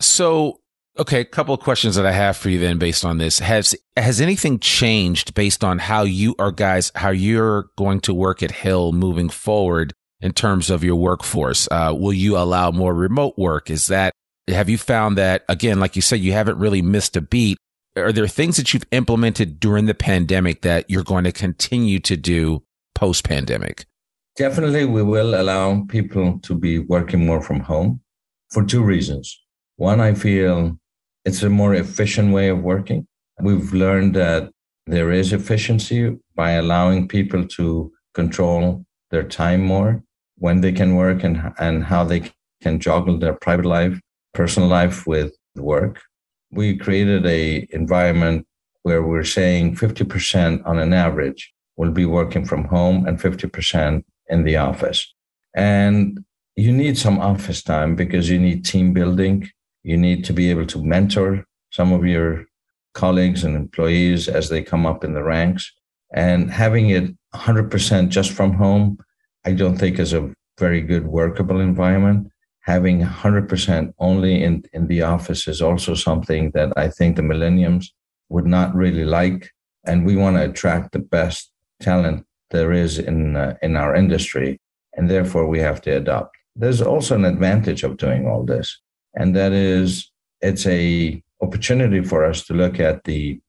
So 0.00 0.60
Okay, 0.96 1.20
a 1.20 1.24
couple 1.24 1.52
of 1.52 1.60
questions 1.60 1.96
that 1.96 2.06
I 2.06 2.12
have 2.12 2.36
for 2.36 2.50
you 2.50 2.60
then 2.60 2.78
based 2.78 3.04
on 3.04 3.18
this. 3.18 3.40
Has 3.40 3.74
has 3.96 4.20
anything 4.20 4.60
changed 4.60 5.34
based 5.34 5.64
on 5.64 5.80
how 5.80 6.04
you 6.04 6.36
are 6.38 6.52
guys 6.52 6.92
how 6.94 7.10
you're 7.10 7.70
going 7.76 7.98
to 8.00 8.14
work 8.14 8.44
at 8.44 8.52
Hill 8.52 8.92
moving 8.92 9.28
forward 9.28 9.92
in 10.20 10.32
terms 10.32 10.70
of 10.70 10.84
your 10.84 10.94
workforce? 10.94 11.66
Uh, 11.68 11.92
will 11.98 12.12
you 12.12 12.36
allow 12.36 12.70
more 12.70 12.94
remote 12.94 13.34
work? 13.36 13.70
Is 13.70 13.88
that 13.88 14.12
have 14.46 14.68
you 14.68 14.78
found 14.78 15.18
that 15.18 15.44
again, 15.48 15.80
like 15.80 15.96
you 15.96 16.02
said, 16.02 16.20
you 16.20 16.32
haven't 16.32 16.58
really 16.58 16.82
missed 16.82 17.16
a 17.16 17.20
beat? 17.20 17.58
Are 17.96 18.12
there 18.12 18.28
things 18.28 18.56
that 18.56 18.72
you've 18.72 18.86
implemented 18.92 19.58
during 19.58 19.86
the 19.86 19.94
pandemic 19.94 20.62
that 20.62 20.88
you're 20.88 21.02
going 21.02 21.24
to 21.24 21.32
continue 21.32 21.98
to 22.00 22.16
do 22.16 22.62
post 22.94 23.24
pandemic? 23.24 23.86
Definitely, 24.36 24.84
we 24.84 25.02
will 25.02 25.40
allow 25.40 25.84
people 25.88 26.38
to 26.42 26.54
be 26.54 26.78
working 26.78 27.26
more 27.26 27.42
from 27.42 27.60
home 27.60 28.00
for 28.50 28.64
two 28.64 28.82
reasons. 28.84 29.40
One, 29.76 30.00
I 30.00 30.14
feel 30.14 30.78
it's 31.24 31.42
a 31.42 31.50
more 31.50 31.74
efficient 31.74 32.32
way 32.32 32.48
of 32.48 32.62
working. 32.62 33.06
We've 33.40 33.72
learned 33.72 34.14
that 34.16 34.50
there 34.86 35.10
is 35.12 35.32
efficiency 35.32 36.16
by 36.34 36.52
allowing 36.52 37.08
people 37.08 37.46
to 37.48 37.92
control 38.12 38.84
their 39.10 39.24
time 39.24 39.62
more, 39.62 40.02
when 40.36 40.60
they 40.60 40.72
can 40.72 40.96
work 40.96 41.22
and, 41.24 41.52
and 41.58 41.84
how 41.84 42.04
they 42.04 42.30
can 42.62 42.80
juggle 42.80 43.18
their 43.18 43.34
private 43.34 43.66
life, 43.66 44.00
personal 44.32 44.68
life 44.68 45.06
with 45.06 45.32
work. 45.56 46.02
We 46.50 46.76
created 46.76 47.26
a 47.26 47.66
environment 47.70 48.46
where 48.82 49.02
we're 49.02 49.24
saying 49.24 49.76
50% 49.76 50.66
on 50.66 50.78
an 50.78 50.92
average 50.92 51.52
will 51.76 51.90
be 51.90 52.06
working 52.06 52.44
from 52.44 52.64
home 52.64 53.06
and 53.06 53.18
50% 53.18 54.04
in 54.28 54.44
the 54.44 54.56
office. 54.56 55.14
And 55.54 56.24
you 56.56 56.72
need 56.72 56.96
some 56.98 57.18
office 57.18 57.62
time 57.62 57.96
because 57.96 58.30
you 58.30 58.38
need 58.38 58.64
team 58.64 58.92
building. 58.92 59.48
You 59.84 59.96
need 59.96 60.24
to 60.24 60.32
be 60.32 60.50
able 60.50 60.66
to 60.66 60.82
mentor 60.82 61.46
some 61.70 61.92
of 61.92 62.04
your 62.04 62.46
colleagues 62.94 63.44
and 63.44 63.54
employees 63.54 64.28
as 64.28 64.48
they 64.48 64.62
come 64.62 64.86
up 64.86 65.04
in 65.04 65.14
the 65.14 65.22
ranks. 65.22 65.70
And 66.12 66.50
having 66.50 66.90
it 66.90 67.14
100% 67.34 68.08
just 68.08 68.32
from 68.32 68.54
home, 68.54 68.98
I 69.44 69.52
don't 69.52 69.76
think 69.76 69.98
is 69.98 70.12
a 70.12 70.32
very 70.58 70.80
good 70.80 71.06
workable 71.06 71.60
environment. 71.60 72.28
Having 72.60 73.02
100% 73.02 73.92
only 73.98 74.42
in, 74.42 74.64
in 74.72 74.86
the 74.86 75.02
office 75.02 75.46
is 75.46 75.60
also 75.60 75.94
something 75.94 76.50
that 76.54 76.72
I 76.76 76.88
think 76.88 77.16
the 77.16 77.22
millenniums 77.22 77.92
would 78.30 78.46
not 78.46 78.74
really 78.74 79.04
like. 79.04 79.50
And 79.84 80.06
we 80.06 80.16
want 80.16 80.36
to 80.36 80.48
attract 80.48 80.92
the 80.92 81.00
best 81.00 81.50
talent 81.80 82.24
there 82.50 82.72
is 82.72 82.98
in, 82.98 83.36
uh, 83.36 83.56
in 83.60 83.76
our 83.76 83.94
industry. 83.94 84.60
And 84.96 85.10
therefore, 85.10 85.46
we 85.46 85.58
have 85.58 85.82
to 85.82 85.90
adopt. 85.90 86.36
There's 86.56 86.80
also 86.80 87.16
an 87.16 87.24
advantage 87.24 87.82
of 87.82 87.96
doing 87.96 88.26
all 88.26 88.44
this. 88.44 88.80
And 89.14 89.34
that 89.36 89.52
is, 89.52 90.10
it's 90.40 90.66
a 90.66 91.22
opportunity 91.40 92.02
for 92.02 92.24
us 92.24 92.44
to 92.46 92.54
look 92.54 92.80
at 92.80 93.04
the 93.04 93.40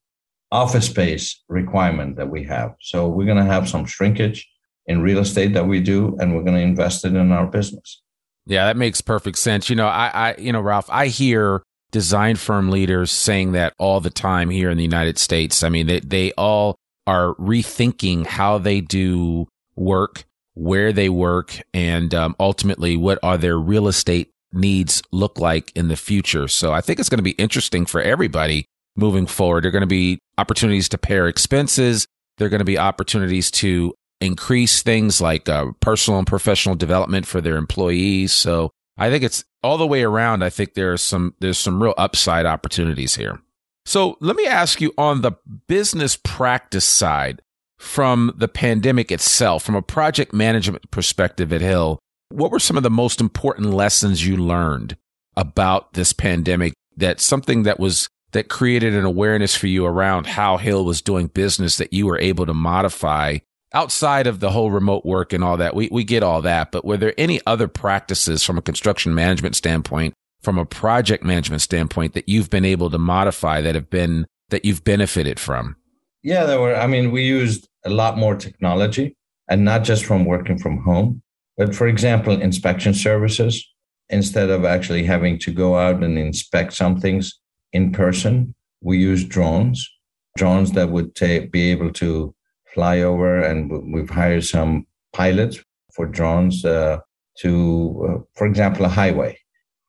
office 0.52 0.86
space 0.86 1.44
requirement 1.50 2.18
that 2.18 2.30
we 2.30 2.44
have. 2.44 2.76
So 2.80 3.08
we're 3.08 3.26
going 3.26 3.44
to 3.44 3.52
have 3.52 3.68
some 3.68 3.86
shrinkage 3.86 4.48
in 4.88 5.02
real 5.02 5.20
estate 5.20 5.54
that 5.54 5.68
we 5.68 5.80
do, 5.82 6.16
and 6.20 6.36
we're 6.36 6.44
going 6.44 6.56
to 6.56 6.62
invest 6.62 7.06
it 7.06 7.16
in 7.16 7.32
our 7.32 7.48
business. 7.48 8.02
Yeah, 8.46 8.66
that 8.66 8.78
makes 8.78 9.02
perfect 9.02 9.40
sense. 9.40 9.70
You 9.70 9.76
know, 9.76 9.88
I, 9.88 10.12
I, 10.14 10.36
you 10.38 10.52
know, 10.52 10.62
Raouf, 10.62 10.86
I 10.90 11.08
hear 11.08 11.64
design 11.92 12.36
firm 12.36 12.70
leaders 12.70 13.12
saying 13.12 13.54
that 13.54 13.74
all 13.80 14.00
the 14.00 14.10
time 14.10 14.50
here 14.50 14.70
in 14.70 14.78
the 14.78 14.84
United 14.84 15.18
States. 15.18 15.64
I 15.64 15.70
mean, 15.70 15.88
they, 15.88 16.00
they 16.02 16.32
all 16.34 16.76
are 17.08 17.34
rethinking 17.36 18.26
how 18.28 18.58
they 18.60 18.82
do 18.82 19.48
work, 19.76 20.26
where 20.54 20.94
they 20.94 21.10
work, 21.10 21.60
and 21.74 22.14
um, 22.14 22.36
ultimately 22.40 22.98
what 22.98 23.18
are 23.24 23.38
their 23.38 23.58
real 23.58 23.88
estate 23.88 24.32
needs 24.54 25.02
look 25.12 25.40
like 25.40 25.72
in 25.76 25.88
the 25.88 25.96
future. 25.96 26.48
So 26.48 26.72
I 26.72 26.82
think 26.82 27.00
it's 27.00 27.10
going 27.10 27.20
to 27.20 27.24
be 27.24 27.32
interesting 27.32 27.86
for 27.86 28.02
everybody 28.02 28.66
moving 28.96 29.28
forward. 29.28 29.64
There 29.64 29.70
are 29.70 29.72
going 29.72 29.82
to 29.82 29.88
be 29.88 30.20
opportunities 30.38 30.90
to 30.90 30.98
pare 30.98 31.28
expenses. 31.28 32.08
There 32.38 32.48
are 32.48 32.50
going 32.50 32.60
to 32.60 32.66
be 32.66 32.78
opportunities 32.78 33.52
to 33.52 33.94
increase 34.22 34.82
things 34.82 35.20
like 35.20 35.50
uh, 35.50 35.72
personal 35.80 36.20
and 36.20 36.28
professional 36.28 36.76
development 36.76 37.26
for 37.26 37.42
their 37.42 37.58
employees. 37.58 38.32
So 38.32 38.72
I 38.98 39.10
think 39.10 39.24
it's 39.24 39.44
all 39.62 39.78
the 39.78 39.88
way 39.88 40.04
around. 40.04 40.44
I 40.44 40.50
think 40.50 40.74
there's 40.74 41.02
some 41.02 41.36
there's 41.40 41.58
some 41.58 41.82
real 41.82 41.94
upside 41.98 42.46
opportunities 42.46 43.16
here. 43.16 43.40
So 43.86 44.18
let 44.20 44.36
me 44.36 44.48
ask 44.48 44.82
you 44.82 44.94
on 44.98 45.22
the 45.22 45.34
business 45.68 46.18
practice 46.24 46.86
side 46.86 47.42
from 47.78 48.34
the 48.38 48.48
pandemic 48.48 49.12
itself, 49.12 49.64
from 49.64 49.76
a 49.76 49.82
project 49.82 50.34
management 50.34 50.90
perspective 50.92 51.52
at 51.54 51.62
Hill, 51.62 52.00
what 52.36 52.52
were 52.52 52.60
some 52.60 52.78
of 52.78 52.84
the 52.84 52.90
most 52.90 53.22
important 53.22 53.72
lessons 53.72 54.26
you 54.26 54.38
learned 54.38 54.98
about 55.36 55.94
this 55.94 56.14
pandemic 56.14 56.74
that 56.98 57.20
something 57.20 57.64
that 57.64 57.80
was 57.80 58.08
that 58.32 58.50
created 58.50 58.94
an 58.94 59.06
awareness 59.06 59.56
for 59.56 59.68
you 59.68 59.86
around 59.86 60.28
how 60.28 60.58
Hill 60.58 60.84
was 60.84 61.02
doing 61.02 61.28
business 61.28 61.78
that 61.78 61.94
you 61.94 62.06
were 62.06 62.20
able 62.20 62.46
to 62.46 62.54
modify 62.54 63.38
outside 63.74 64.28
of 64.28 64.40
the 64.40 64.52
whole 64.52 64.72
remote 64.72 65.06
work 65.06 65.34
and 65.34 65.44
all 65.44 65.58
that, 65.58 65.76
we, 65.76 65.90
we 65.92 66.04
get 66.04 66.24
all 66.24 66.42
that, 66.42 66.72
but 66.72 66.86
were 66.86 66.98
there 66.98 67.14
any 67.18 67.42
other 67.46 67.68
practices 67.68 68.44
from 68.44 68.58
a 68.58 68.62
construction 68.62 69.14
management 69.14 69.56
standpoint, 69.56 70.14
from 70.42 70.58
a 70.58 70.66
project 70.66 71.24
management 71.24 71.62
standpoint 71.62 72.14
that 72.14 72.28
you've 72.28 72.50
been 72.50 72.66
able 72.66 72.90
to 72.90 72.98
modify 72.98 73.62
that 73.62 73.76
have 73.76 73.90
been, 73.90 74.26
that 74.50 74.66
you've 74.66 74.84
benefited 74.84 75.40
from? 75.40 75.76
Yeah, 76.24 76.46
there 76.46 76.60
were. 76.60 76.76
I 76.76 76.88
mean, 76.88 77.12
we 77.12 77.24
used 77.24 77.68
a 77.86 77.90
lot 77.90 78.18
more 78.18 78.36
technology 78.36 79.16
and 79.48 79.64
not 79.64 79.84
just 79.84 80.06
from 80.06 80.26
working 80.26 80.58
from 80.58 80.82
home, 80.84 81.22
but 81.58 81.76
for 81.76 81.88
example, 81.88 82.40
inspection 82.42 82.94
services. 82.94 83.66
Instead 84.10 84.52
of 84.52 84.66
actually 84.66 85.04
having 85.04 85.40
to 85.40 85.52
go 85.52 85.78
out 85.78 86.04
and 86.04 86.20
inspect 86.20 86.74
some 86.74 87.00
things 87.00 87.40
in 87.74 87.92
person, 87.92 88.54
we 88.82 89.00
use 89.00 89.24
drones, 89.24 89.90
drones 90.38 90.74
that 90.74 90.90
would 90.90 91.16
ta- 91.16 91.48
be 91.52 91.72
able 91.72 91.92
to 91.94 92.36
fly 92.74 93.00
over, 93.00 93.40
and 93.40 93.72
we've 93.92 94.10
hired 94.10 94.44
some 94.44 94.86
pilots 95.12 95.60
for 95.96 96.06
drones 96.06 96.64
uh, 96.66 97.00
to, 97.40 98.08
uh, 98.08 98.22
for 98.36 98.46
example, 98.46 98.86
a 98.86 98.90
highway, 98.90 99.38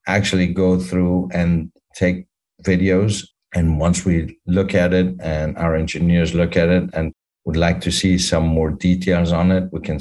actually 0.07 0.47
go 0.47 0.79
through 0.79 1.29
and 1.33 1.71
take 1.93 2.27
videos. 2.63 3.27
And 3.53 3.79
once 3.79 4.03
we 4.03 4.39
look 4.47 4.73
at 4.73 4.93
it 4.93 5.15
and 5.21 5.57
our 5.57 5.75
engineers 5.75 6.33
look 6.33 6.57
at 6.57 6.69
it 6.69 6.89
and 6.93 7.13
would 7.45 7.57
like 7.57 7.81
to 7.81 7.91
see 7.91 8.17
some 8.17 8.45
more 8.45 8.71
details 8.71 9.31
on 9.31 9.51
it, 9.51 9.69
we 9.71 9.79
can 9.81 9.99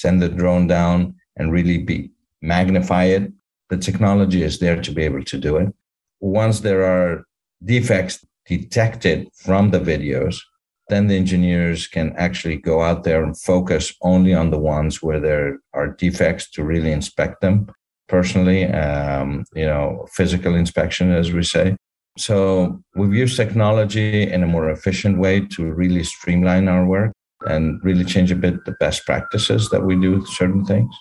send 0.00 0.22
the 0.22 0.28
drone 0.28 0.66
down 0.66 1.14
and 1.36 1.52
really 1.52 1.78
be 1.78 2.10
magnify 2.42 3.04
it. 3.04 3.32
The 3.68 3.76
technology 3.76 4.42
is 4.42 4.58
there 4.58 4.80
to 4.80 4.92
be 4.92 5.02
able 5.02 5.24
to 5.24 5.38
do 5.38 5.56
it. 5.56 5.68
Once 6.20 6.60
there 6.60 6.84
are 6.84 7.24
defects 7.64 8.24
detected 8.46 9.28
from 9.34 9.70
the 9.70 9.80
videos, 9.80 10.36
then 10.88 11.06
the 11.06 11.16
engineers 11.16 11.86
can 11.86 12.12
actually 12.16 12.56
go 12.56 12.82
out 12.82 13.04
there 13.04 13.22
and 13.22 13.38
focus 13.38 13.94
only 14.02 14.34
on 14.34 14.50
the 14.50 14.58
ones 14.58 15.02
where 15.02 15.20
there 15.20 15.58
are 15.72 15.88
defects 15.88 16.50
to 16.50 16.64
really 16.64 16.92
inspect 16.92 17.40
them 17.40 17.70
personally, 18.08 18.64
um, 18.66 19.44
you 19.54 19.66
know, 19.66 20.06
physical 20.12 20.54
inspection, 20.56 21.12
as 21.12 21.32
we 21.32 21.44
say. 21.44 21.76
So 22.18 22.82
we've 22.96 23.14
used 23.14 23.36
technology 23.36 24.28
in 24.34 24.42
a 24.42 24.46
more 24.46 24.68
efficient 24.70 25.18
way 25.18 25.46
to 25.54 25.72
really 25.72 26.02
streamline 26.02 26.66
our 26.68 26.84
work 26.84 27.12
and 27.46 27.80
really 27.82 28.04
change 28.04 28.30
a 28.30 28.36
bit 28.36 28.64
the 28.64 28.72
best 28.72 29.06
practices 29.06 29.70
that 29.70 29.84
we 29.84 29.96
do 29.96 30.18
with 30.18 30.28
certain 30.28 30.64
things. 30.64 30.94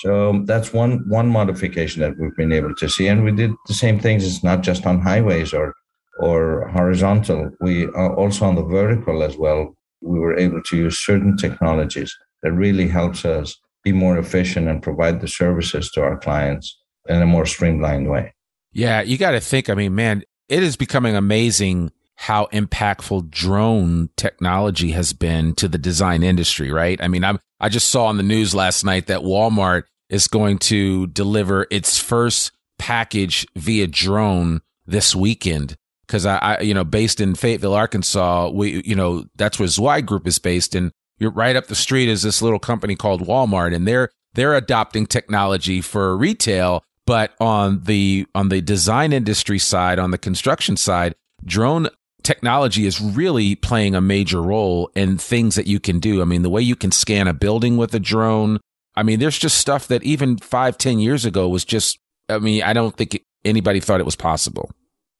So 0.00 0.42
that's 0.44 0.72
one 0.72 1.08
one 1.08 1.28
modification 1.28 2.02
that 2.02 2.18
we've 2.18 2.36
been 2.36 2.52
able 2.52 2.74
to 2.74 2.88
see, 2.88 3.06
and 3.06 3.24
we 3.24 3.32
did 3.32 3.52
the 3.66 3.74
same 3.74 4.00
things. 4.00 4.26
It's 4.26 4.42
not 4.42 4.62
just 4.62 4.86
on 4.86 5.00
highways 5.00 5.54
or 5.54 5.74
or 6.18 6.68
horizontal, 6.68 7.50
we 7.60 7.86
are 7.86 8.14
also 8.14 8.44
on 8.44 8.54
the 8.54 8.64
vertical 8.64 9.22
as 9.22 9.36
well. 9.36 9.74
We 10.00 10.18
were 10.18 10.38
able 10.38 10.62
to 10.62 10.76
use 10.76 11.04
certain 11.04 11.36
technologies 11.36 12.16
that 12.42 12.52
really 12.52 12.88
helps 12.88 13.24
us 13.24 13.56
be 13.82 13.92
more 13.92 14.18
efficient 14.18 14.68
and 14.68 14.82
provide 14.82 15.20
the 15.20 15.28
services 15.28 15.90
to 15.92 16.02
our 16.02 16.16
clients 16.16 16.78
in 17.08 17.20
a 17.20 17.26
more 17.26 17.46
streamlined 17.46 18.10
way. 18.10 18.32
Yeah, 18.72 19.02
you 19.02 19.18
got 19.18 19.32
to 19.32 19.40
think. 19.40 19.68
I 19.68 19.74
mean, 19.74 19.94
man, 19.94 20.22
it 20.48 20.62
is 20.62 20.76
becoming 20.76 21.16
amazing 21.16 21.90
how 22.16 22.46
impactful 22.52 23.30
drone 23.30 24.08
technology 24.16 24.92
has 24.92 25.12
been 25.12 25.54
to 25.56 25.68
the 25.68 25.78
design 25.78 26.22
industry, 26.22 26.70
right? 26.70 27.00
I 27.02 27.08
mean, 27.08 27.24
I'm, 27.24 27.38
I 27.60 27.68
just 27.68 27.88
saw 27.88 28.06
on 28.06 28.16
the 28.16 28.22
news 28.22 28.54
last 28.54 28.84
night 28.84 29.08
that 29.08 29.20
Walmart 29.20 29.84
is 30.08 30.28
going 30.28 30.58
to 30.58 31.06
deliver 31.08 31.66
its 31.70 31.98
first 31.98 32.52
package 32.78 33.46
via 33.56 33.86
drone 33.86 34.60
this 34.86 35.14
weekend. 35.14 35.76
Because 36.06 36.26
I, 36.26 36.36
I, 36.36 36.60
you 36.60 36.74
know, 36.74 36.84
based 36.84 37.20
in 37.20 37.34
Fayetteville, 37.34 37.74
Arkansas, 37.74 38.50
we, 38.50 38.82
you 38.84 38.94
know, 38.94 39.24
that's 39.36 39.58
where 39.58 39.68
Zweig 39.68 40.06
Group 40.06 40.26
is 40.26 40.38
based, 40.38 40.74
and 40.74 40.92
you're 41.18 41.30
right 41.30 41.56
up 41.56 41.66
the 41.66 41.74
street 41.74 42.08
is 42.08 42.22
this 42.22 42.42
little 42.42 42.58
company 42.58 42.94
called 42.94 43.22
Walmart, 43.22 43.74
and 43.74 43.88
they're 43.88 44.10
they're 44.34 44.54
adopting 44.54 45.06
technology 45.06 45.80
for 45.80 46.16
retail, 46.16 46.84
but 47.06 47.32
on 47.40 47.84
the 47.84 48.26
on 48.34 48.50
the 48.50 48.60
design 48.60 49.14
industry 49.14 49.58
side, 49.58 49.98
on 49.98 50.10
the 50.10 50.18
construction 50.18 50.76
side, 50.76 51.14
drone 51.44 51.88
technology 52.24 52.86
is 52.86 53.00
really 53.00 53.54
playing 53.54 53.94
a 53.94 54.00
major 54.00 54.42
role 54.42 54.90
in 54.96 55.18
things 55.18 55.54
that 55.54 55.66
you 55.66 55.78
can 55.78 56.00
do. 56.00 56.20
I 56.20 56.24
mean, 56.24 56.42
the 56.42 56.50
way 56.50 56.62
you 56.62 56.74
can 56.74 56.90
scan 56.90 57.28
a 57.28 57.34
building 57.34 57.76
with 57.76 57.94
a 57.94 58.00
drone. 58.00 58.58
I 58.96 59.02
mean, 59.02 59.20
there's 59.20 59.38
just 59.38 59.58
stuff 59.58 59.86
that 59.88 60.02
even 60.02 60.38
five, 60.38 60.78
ten 60.78 60.98
years 60.98 61.24
ago 61.24 61.48
was 61.48 61.64
just. 61.64 61.98
I 62.28 62.38
mean, 62.38 62.62
I 62.62 62.72
don't 62.72 62.96
think 62.96 63.22
anybody 63.44 63.80
thought 63.80 64.00
it 64.00 64.06
was 64.06 64.16
possible. 64.16 64.70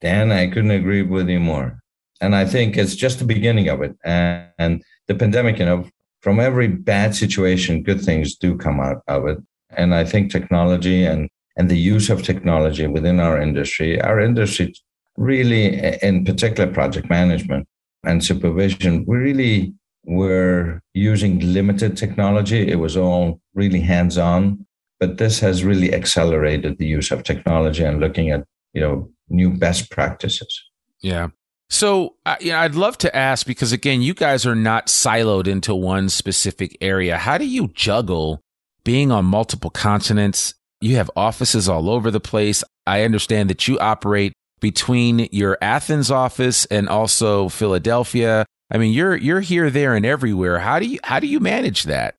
Dan, 0.01 0.33
I 0.33 0.47
couldn't 0.49 0.71
agree 0.71 1.03
with 1.03 1.29
you 1.29 1.41
more. 1.41 1.79
And 2.21 2.35
I 2.35 2.47
think 2.47 2.77
it's 2.77 2.95
just 2.95 3.19
the 3.19 3.25
beginning 3.25 3.69
of 3.69 3.83
it. 3.83 3.97
And, 4.05 4.49
and 4.59 4.83
the 5.09 5.15
pandemic, 5.15 5.59
you 5.59 5.67
know, 5.67 5.87
from 6.23 6.41
every 6.41 6.69
bad 6.69 7.15
situation, 7.15 7.83
good 7.83 8.01
things 8.01 8.37
do 8.37 8.57
come 8.57 8.81
out 8.81 9.03
of 9.09 9.27
it. 9.27 9.39
And 9.77 9.95
I 9.95 10.05
think 10.05 10.31
technology 10.31 11.05
and, 11.05 11.29
and 11.57 11.71
the 11.71 11.79
use 11.79 12.09
of 12.09 12.23
technology 12.23 12.87
within 12.87 13.21
our 13.21 13.41
industry, 13.41 14.01
our 14.01 14.21
industry 14.21 14.75
really, 15.17 15.97
in 16.03 16.25
particular, 16.25 16.73
project 16.73 17.09
management 17.09 17.67
and 18.05 18.25
supervision, 18.25 19.05
we 19.07 19.17
really 19.17 19.75
were 20.05 20.81
using 20.93 21.41
limited 21.41 21.97
technology. 21.97 22.71
It 22.71 22.79
was 22.79 22.97
all 22.97 23.41
really 23.55 23.81
hands 23.81 24.19
on. 24.19 24.67
But 25.01 25.19
this 25.19 25.41
has 25.41 25.65
really 25.65 25.93
accelerated 25.93 26.79
the 26.79 26.87
use 26.87 27.11
of 27.11 27.25
technology 27.25 27.85
and 27.85 28.01
looking 28.01 28.31
at, 28.31 28.45
you 28.73 28.81
know, 28.81 29.11
new 29.29 29.51
best 29.51 29.91
practices. 29.91 30.63
Yeah. 31.01 31.29
So, 31.69 32.15
know, 32.43 32.59
I'd 32.59 32.75
love 32.75 32.97
to 32.99 33.15
ask 33.15 33.47
because 33.47 33.73
again, 33.73 34.03
you 34.03 34.15
guys 34.15 34.47
are 34.47 34.55
not 34.55 34.87
siloed 34.87 35.49
into 35.49 35.75
one 35.75 36.09
specific 36.09 36.77
area. 36.81 37.19
How 37.19 37.39
do 37.39 37.47
you 37.47 37.69
juggle 37.75 38.41
being 38.85 39.11
on 39.11 39.25
multiple 39.25 39.71
continents, 39.71 40.55
you 40.81 40.97
have 40.97 41.11
offices 41.17 41.69
all 41.69 41.91
over 41.91 42.11
the 42.11 42.21
place. 42.21 42.63
I 42.87 43.03
understand 43.03 43.51
that 43.51 43.67
you 43.67 43.79
operate 43.79 44.35
between 44.61 45.29
your 45.33 45.59
Athens 45.61 46.11
office 46.11 46.65
and 46.67 46.89
also 46.89 47.49
Philadelphia. 47.49 48.47
I 48.71 48.79
mean, 48.79 48.93
you're 48.93 49.17
you're 49.17 49.41
here, 49.41 49.71
there, 49.71 49.95
and 49.95 50.07
everywhere. 50.07 50.59
How 50.59 50.79
do 50.79 50.87
you 50.87 50.99
how 51.05 51.21
do 51.21 51.27
you 51.27 51.41
manage 51.41 51.85
that? 51.85 52.17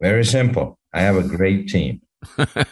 Very 0.00 0.24
simple. 0.24 0.78
I 0.92 1.00
have 1.00 1.16
a 1.16 1.22
great 1.22 1.68
team. 1.68 2.02
I 2.38 2.66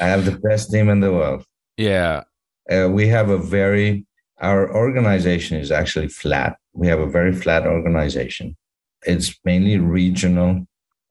have 0.00 0.24
the 0.24 0.38
best 0.42 0.70
team 0.70 0.88
in 0.88 1.00
the 1.00 1.12
world. 1.12 1.44
Yeah. 1.76 2.24
Uh, 2.70 2.88
we 2.90 3.08
have 3.08 3.30
a 3.30 3.38
very 3.38 4.06
our 4.40 4.74
organization 4.74 5.58
is 5.58 5.70
actually 5.70 6.08
flat. 6.08 6.56
We 6.74 6.88
have 6.88 7.00
a 7.00 7.06
very 7.06 7.32
flat 7.32 7.66
organization. 7.66 8.56
It's 9.06 9.38
mainly 9.44 9.78
regional 9.78 10.66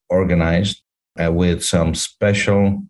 organized 0.09 0.81
uh, 1.23 1.31
with 1.31 1.63
some 1.63 1.95
special 1.95 2.83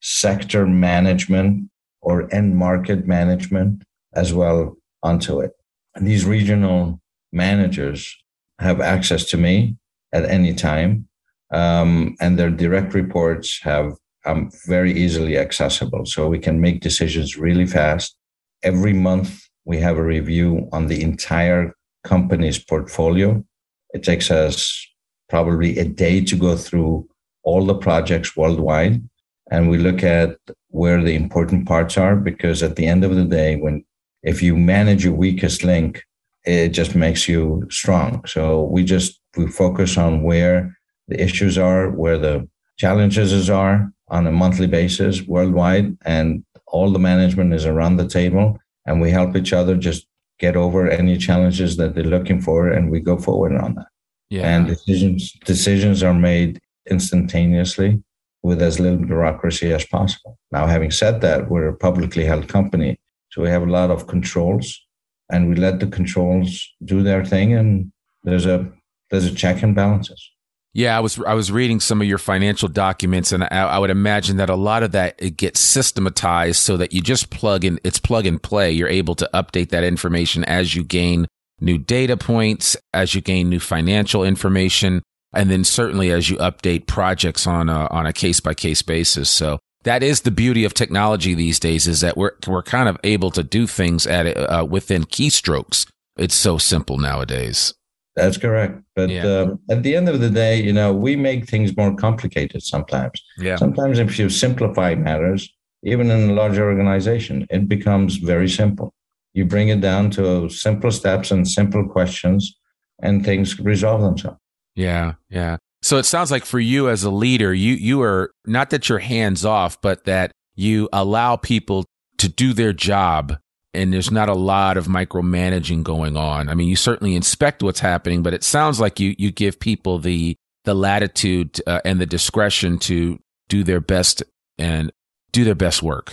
sector 0.00 0.66
management 0.66 1.70
or 2.00 2.32
end 2.34 2.56
market 2.56 3.06
management 3.06 3.82
as 4.14 4.32
well 4.32 4.76
onto 5.02 5.40
it. 5.40 5.52
And 5.94 6.06
these 6.06 6.24
regional 6.24 7.00
managers 7.32 8.16
have 8.58 8.80
access 8.80 9.24
to 9.26 9.36
me 9.36 9.76
at 10.12 10.24
any 10.24 10.54
time, 10.54 11.08
um, 11.52 12.16
and 12.20 12.38
their 12.38 12.50
direct 12.50 12.94
reports 12.94 13.60
have 13.62 13.92
um, 14.24 14.50
very 14.66 14.92
easily 14.92 15.36
accessible. 15.38 16.04
So 16.06 16.28
we 16.28 16.38
can 16.38 16.60
make 16.60 16.80
decisions 16.80 17.36
really 17.36 17.66
fast. 17.66 18.16
Every 18.62 18.92
month, 18.92 19.42
we 19.64 19.78
have 19.78 19.98
a 19.98 20.02
review 20.02 20.68
on 20.72 20.86
the 20.86 21.02
entire 21.02 21.74
company's 22.04 22.58
portfolio. 22.58 23.44
It 23.90 24.02
takes 24.02 24.30
us 24.30 24.86
probably 25.28 25.78
a 25.78 25.84
day 25.84 26.24
to 26.24 26.36
go 26.36 26.56
through 26.56 27.08
all 27.42 27.64
the 27.64 27.74
projects 27.74 28.36
worldwide 28.36 29.02
and 29.50 29.70
we 29.70 29.78
look 29.78 30.02
at 30.02 30.36
where 30.68 31.02
the 31.02 31.14
important 31.14 31.66
parts 31.66 31.96
are 31.96 32.16
because 32.16 32.62
at 32.62 32.76
the 32.76 32.86
end 32.86 33.04
of 33.04 33.14
the 33.14 33.24
day 33.24 33.56
when 33.56 33.84
if 34.22 34.42
you 34.42 34.56
manage 34.56 35.04
your 35.04 35.14
weakest 35.14 35.62
link 35.62 36.02
it 36.46 36.68
just 36.68 36.94
makes 36.94 37.28
you 37.28 37.66
strong. 37.70 38.24
So 38.24 38.62
we 38.64 38.84
just 38.84 39.20
we 39.36 39.48
focus 39.48 39.98
on 39.98 40.22
where 40.22 40.76
the 41.08 41.20
issues 41.20 41.58
are 41.58 41.90
where 41.90 42.18
the 42.18 42.48
challenges 42.78 43.50
are 43.50 43.90
on 44.08 44.26
a 44.26 44.32
monthly 44.32 44.66
basis 44.66 45.22
worldwide 45.22 45.96
and 46.04 46.44
all 46.68 46.92
the 46.92 46.98
management 46.98 47.52
is 47.52 47.66
around 47.66 47.96
the 47.96 48.06
table 48.06 48.58
and 48.86 49.00
we 49.00 49.10
help 49.10 49.36
each 49.36 49.52
other 49.52 49.76
just 49.76 50.06
get 50.38 50.56
over 50.56 50.88
any 50.88 51.16
challenges 51.16 51.76
that 51.76 51.94
they're 51.94 52.04
looking 52.04 52.40
for 52.40 52.68
and 52.68 52.90
we 52.90 53.00
go 53.00 53.16
forward 53.18 53.56
on 53.56 53.74
that. 53.74 53.86
Yeah. 54.28 54.42
and 54.42 54.66
decisions 54.66 55.32
decisions 55.44 56.02
are 56.02 56.14
made 56.14 56.60
instantaneously 56.90 58.02
with 58.46 58.62
as 58.62 58.78
little 58.78 59.04
bureaucracy 59.04 59.72
as 59.72 59.84
possible. 59.84 60.38
Now, 60.52 60.66
having 60.66 60.92
said 60.92 61.20
that, 61.22 61.50
we're 61.50 61.66
a 61.66 61.76
publicly 61.76 62.24
held 62.24 62.46
company, 62.48 62.96
so 63.30 63.42
we 63.42 63.48
have 63.48 63.62
a 63.62 63.70
lot 63.78 63.90
of 63.90 64.06
controls, 64.06 64.80
and 65.28 65.48
we 65.48 65.56
let 65.56 65.80
the 65.80 65.88
controls 65.88 66.72
do 66.84 67.02
their 67.02 67.24
thing, 67.24 67.52
and 67.54 67.90
there's 68.22 68.46
a 68.46 68.64
there's 69.10 69.24
a 69.24 69.34
check 69.34 69.64
and 69.64 69.74
balances. 69.74 70.30
Yeah, 70.74 70.96
I 70.96 71.00
was 71.00 71.18
I 71.26 71.34
was 71.34 71.50
reading 71.50 71.80
some 71.80 72.00
of 72.00 72.06
your 72.06 72.18
financial 72.18 72.68
documents, 72.68 73.32
and 73.32 73.42
I, 73.42 73.48
I, 73.48 73.78
would 73.80 73.90
imagine 73.90 74.36
that 74.36 74.48
a 74.48 74.54
lot 74.54 74.84
of 74.84 74.92
that 74.92 75.16
it 75.18 75.36
gets 75.36 75.58
systematized 75.58 76.60
so 76.60 76.76
that 76.76 76.92
you 76.92 77.00
just 77.00 77.30
plug 77.30 77.64
in. 77.64 77.80
It's 77.82 77.98
plug 77.98 78.26
and 78.26 78.40
play. 78.40 78.70
You're 78.70 78.88
able 78.88 79.16
to 79.16 79.28
update 79.34 79.70
that 79.70 79.82
information 79.82 80.44
as 80.44 80.76
you 80.76 80.84
gain 80.84 81.26
new 81.60 81.78
data 81.78 82.16
points, 82.16 82.76
as 82.94 83.12
you 83.12 83.20
gain 83.22 83.48
new 83.48 83.58
financial 83.58 84.22
information 84.22 85.02
and 85.32 85.50
then 85.50 85.64
certainly 85.64 86.10
as 86.10 86.30
you 86.30 86.36
update 86.38 86.86
projects 86.86 87.46
on 87.46 87.68
a, 87.68 87.86
on 87.90 88.06
a 88.06 88.12
case 88.12 88.40
by 88.40 88.54
case 88.54 88.82
basis. 88.82 89.28
So 89.28 89.58
that 89.84 90.02
is 90.02 90.22
the 90.22 90.30
beauty 90.30 90.64
of 90.64 90.74
technology 90.74 91.34
these 91.34 91.60
days 91.60 91.86
is 91.86 92.00
that 92.00 92.16
we're 92.16 92.32
we're 92.46 92.62
kind 92.62 92.88
of 92.88 92.98
able 93.04 93.30
to 93.30 93.42
do 93.42 93.66
things 93.66 94.06
at 94.06 94.36
uh, 94.36 94.66
within 94.68 95.04
keystrokes. 95.04 95.86
It's 96.16 96.34
so 96.34 96.58
simple 96.58 96.98
nowadays. 96.98 97.72
That's 98.16 98.38
correct. 98.38 98.80
But 98.96 99.10
yeah. 99.10 99.26
uh, 99.26 99.56
at 99.70 99.82
the 99.82 99.94
end 99.94 100.08
of 100.08 100.20
the 100.20 100.30
day, 100.30 100.60
you 100.60 100.72
know, 100.72 100.92
we 100.92 101.16
make 101.16 101.46
things 101.46 101.76
more 101.76 101.94
complicated 101.94 102.62
sometimes. 102.62 103.22
Yeah. 103.38 103.56
Sometimes 103.56 103.98
if 103.98 104.18
you 104.18 104.30
simplify 104.30 104.94
matters, 104.94 105.52
even 105.84 106.10
in 106.10 106.30
a 106.30 106.32
larger 106.32 106.64
organization, 106.64 107.46
it 107.50 107.68
becomes 107.68 108.16
very 108.16 108.48
simple. 108.48 108.94
You 109.34 109.44
bring 109.44 109.68
it 109.68 109.82
down 109.82 110.10
to 110.12 110.48
simple 110.48 110.90
steps 110.90 111.30
and 111.30 111.46
simple 111.46 111.86
questions, 111.86 112.58
and 113.02 113.24
things 113.24 113.60
resolve 113.60 114.00
themselves. 114.00 114.40
Yeah, 114.76 115.14
yeah. 115.28 115.56
So 115.82 115.98
it 115.98 116.04
sounds 116.04 116.30
like 116.30 116.44
for 116.44 116.60
you 116.60 116.88
as 116.88 117.02
a 117.02 117.10
leader, 117.10 117.52
you 117.52 117.74
you 117.74 118.02
are 118.02 118.30
not 118.46 118.70
that 118.70 118.88
you're 118.88 118.98
hands 118.98 119.44
off, 119.44 119.80
but 119.80 120.04
that 120.04 120.32
you 120.54 120.88
allow 120.92 121.36
people 121.36 121.84
to 122.18 122.28
do 122.28 122.52
their 122.52 122.72
job 122.72 123.36
and 123.76 123.92
there's 123.92 124.10
not 124.10 124.28
a 124.28 124.34
lot 124.34 124.78
of 124.78 124.86
micromanaging 124.86 125.82
going 125.82 126.16
on. 126.16 126.48
I 126.48 126.54
mean, 126.54 126.68
you 126.68 126.76
certainly 126.76 127.14
inspect 127.14 127.62
what's 127.62 127.80
happening, 127.80 128.22
but 128.22 128.32
it 128.32 128.42
sounds 128.42 128.80
like 128.80 128.98
you 128.98 129.14
you 129.18 129.30
give 129.30 129.60
people 129.60 129.98
the 129.98 130.36
the 130.64 130.74
latitude 130.74 131.60
uh, 131.66 131.80
and 131.84 132.00
the 132.00 132.06
discretion 132.06 132.78
to 132.78 133.20
do 133.48 133.62
their 133.62 133.80
best 133.80 134.22
and 134.58 134.90
do 135.30 135.44
their 135.44 135.54
best 135.54 135.82
work. 135.82 136.12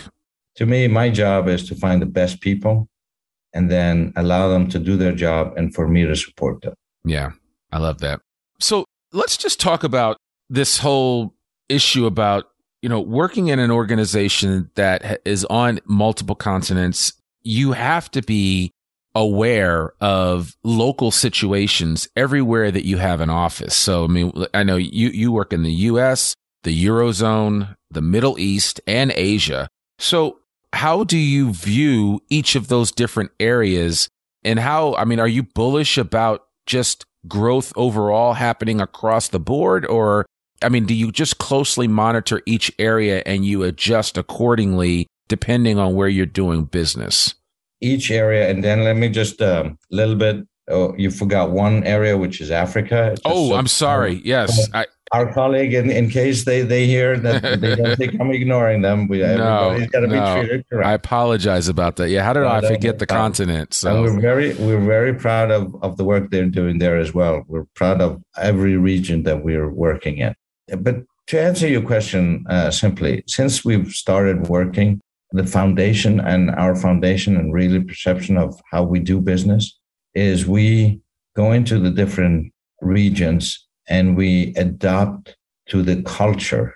To 0.58 0.66
me, 0.66 0.88
my 0.88 1.10
job 1.10 1.48
is 1.48 1.68
to 1.70 1.76
find 1.76 2.02
the 2.02 2.06
best 2.06 2.42
people 2.42 2.88
and 3.54 3.72
then 3.72 4.14
allow 4.16 4.50
them 4.50 4.70
to 4.70 4.80
do 4.80 4.98
their 4.98 5.14
job 5.14 5.54
and 5.58 5.74
for 5.74 5.88
me 5.88 6.06
to 6.06 6.16
support 6.16 6.62
them. 6.62 6.74
Yeah, 7.06 7.32
I 7.72 7.80
love 7.80 8.00
that. 8.00 8.20
Let's 9.14 9.38
just 9.38 9.60
talk 9.60 9.84
about 9.84 10.18
this 10.50 10.80
whole 10.80 11.36
issue 11.70 12.06
about, 12.06 12.46
you 12.82 12.90
know, 12.90 13.00
working 13.00 13.48
in 13.48 13.60
an 13.60 13.72
organization 13.72 14.72
that 14.76 15.22
is 15.24 15.46
on 15.46 15.80
multiple 15.86 16.36
continents. 16.36 17.14
You 17.44 17.74
have 17.74 18.10
to 18.12 18.22
be 18.24 18.72
aware 19.16 19.94
of 20.02 20.56
local 20.64 21.12
situations 21.12 22.08
everywhere 22.16 22.72
that 22.72 22.86
you 22.86 22.98
have 22.98 23.22
an 23.22 23.30
office. 23.30 23.76
So, 23.76 24.06
I 24.06 24.08
mean, 24.08 24.34
I 24.54 24.64
know 24.64 24.76
you, 24.76 25.10
you 25.10 25.32
work 25.32 25.54
in 25.54 25.62
the 25.62 25.72
US, 25.72 26.34
the 26.64 26.86
Eurozone, 26.86 27.76
the 27.92 28.02
Middle 28.02 28.40
East, 28.40 28.82
and 28.88 29.12
Asia. 29.16 29.68
So, 30.00 30.40
how 30.74 31.04
do 31.04 31.18
you 31.18 31.54
view 31.54 32.22
each 32.30 32.56
of 32.56 32.68
those 32.68 32.92
different 32.92 33.30
areas? 33.40 34.10
And 34.44 34.60
how, 34.60 34.96
I 34.96 35.06
mean, 35.06 35.20
are 35.20 35.28
you 35.28 35.44
bullish 35.44 36.00
about 36.00 36.48
just 36.66 37.06
growth 37.28 37.74
overall 37.76 38.34
happening 38.34 38.82
across 38.82 39.28
the 39.30 39.40
board? 39.40 39.86
Or, 39.86 40.26
I 40.62 40.70
mean, 40.70 40.86
do 40.86 40.94
you 40.94 41.12
just 41.12 41.38
closely 41.38 41.88
monitor 41.88 42.42
each 42.46 42.72
area 42.80 43.24
and 43.26 43.46
you 43.46 43.64
adjust 43.64 44.18
accordingly 44.18 45.08
depending 45.28 45.80
on 45.80 45.96
where 45.96 46.08
you're 46.08 46.26
doing 46.26 46.66
business? 46.66 47.36
Each 47.82 48.12
area, 48.12 48.50
and 48.50 48.64
then 48.64 48.84
let 48.84 48.96
me 48.96 49.10
just 49.10 49.42
a 49.42 49.62
um, 49.62 49.78
little 49.92 50.16
bit. 50.16 50.48
Oh, 50.70 50.96
you 50.98 51.12
forgot 51.12 51.52
one 51.52 51.84
area, 51.84 52.18
which 52.18 52.40
is 52.40 52.50
Africa. 52.50 53.18
Oh, 53.26 53.50
so, 53.50 53.56
I'm 53.56 53.68
sorry. 53.68 54.22
Yes, 54.24 54.70
I, 54.74 54.86
our 55.14 55.32
colleague, 55.32 55.74
in, 55.74 55.92
in 55.92 56.10
case 56.10 56.44
they, 56.44 56.62
they 56.64 56.88
hear 56.88 57.18
that 57.18 57.42
they 57.62 57.76
don't 57.76 57.96
think 57.96 58.20
I'm 58.20 58.32
ignoring 58.32 58.82
them, 58.82 59.08
we, 59.08 59.20
no, 59.20 59.70
everybody's 59.70 59.90
got 59.92 60.00
to 60.02 60.08
no. 60.08 60.36
be 60.36 60.42
treated 60.42 60.70
correct. 60.70 60.88
I 60.88 60.94
apologize 60.94 61.68
about 61.68 61.98
that. 61.98 62.10
Yeah, 62.10 62.24
how 62.24 62.34
did 62.34 62.44
I 62.44 62.62
forget 62.62 63.00
the 63.00 63.06
continent? 63.06 63.74
So 63.74 63.94
and 63.94 64.02
we're 64.02 64.20
very 64.20 64.54
we're 64.56 64.84
very 64.84 65.14
proud 65.14 65.52
of, 65.52 65.76
of 65.84 65.98
the 65.98 66.04
work 66.04 66.32
they're 66.32 66.50
doing 66.50 66.80
there 66.80 66.98
as 66.98 67.14
well. 67.14 67.44
We're 67.48 67.66
proud 67.76 68.02
of 68.02 68.22
every 68.38 68.76
region 68.76 69.24
that 69.24 69.44
we're 69.44 69.70
working 69.70 70.18
in. 70.18 70.36
But 70.80 71.04
to 71.28 71.40
answer 71.40 71.68
your 71.68 71.84
question 71.84 72.46
uh, 72.50 72.72
simply, 72.72 73.24
since 73.28 73.64
we've 73.64 73.92
started 73.92 74.48
working, 74.48 75.00
the 75.32 75.46
foundation 75.46 76.20
and 76.20 76.52
our 76.52 76.76
foundation 76.76 77.38
and 77.38 77.54
really 77.54 77.84
perception 77.84 78.38
of 78.38 78.60
how 78.72 78.84
we 78.84 79.00
do 79.00 79.20
business 79.20 79.80
is 80.14 80.48
we 80.48 81.02
go 81.36 81.52
into 81.52 81.80
the 81.80 81.90
different 81.90 82.52
regions 82.82 83.63
and 83.88 84.16
we 84.16 84.54
adapt 84.56 85.36
to 85.70 85.82
the 85.82 86.02
culture 86.04 86.76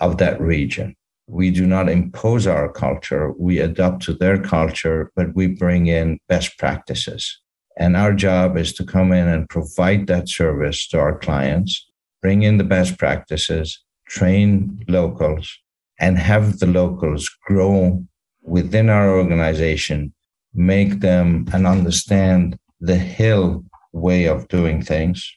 of 0.00 0.18
that 0.18 0.40
region. 0.40 0.94
We 1.26 1.50
do 1.50 1.66
not 1.66 1.88
impose 1.88 2.46
our 2.46 2.70
culture, 2.70 3.32
we 3.32 3.58
adapt 3.58 4.02
to 4.04 4.14
their 4.14 4.38
culture, 4.40 5.10
but 5.14 5.34
we 5.34 5.46
bring 5.46 5.86
in 5.86 6.18
best 6.28 6.56
practices. 6.58 7.40
And 7.76 7.96
our 7.96 8.12
job 8.12 8.56
is 8.56 8.72
to 8.74 8.84
come 8.84 9.12
in 9.12 9.28
and 9.28 9.48
provide 9.48 10.06
that 10.06 10.28
service 10.28 10.88
to 10.88 10.98
our 10.98 11.18
clients, 11.18 11.86
bring 12.22 12.42
in 12.42 12.56
the 12.56 12.64
best 12.64 12.98
practices, 12.98 13.78
train 14.08 14.84
locals, 14.88 15.58
and 16.00 16.18
have 16.18 16.58
the 16.58 16.66
locals 16.66 17.28
grow 17.46 18.04
within 18.42 18.88
our 18.88 19.10
organization, 19.10 20.14
make 20.54 21.00
them 21.00 21.46
and 21.52 21.66
understand 21.66 22.58
the 22.80 22.96
Hill 22.96 23.64
way 23.92 24.26
of 24.26 24.48
doing 24.48 24.82
things, 24.82 25.30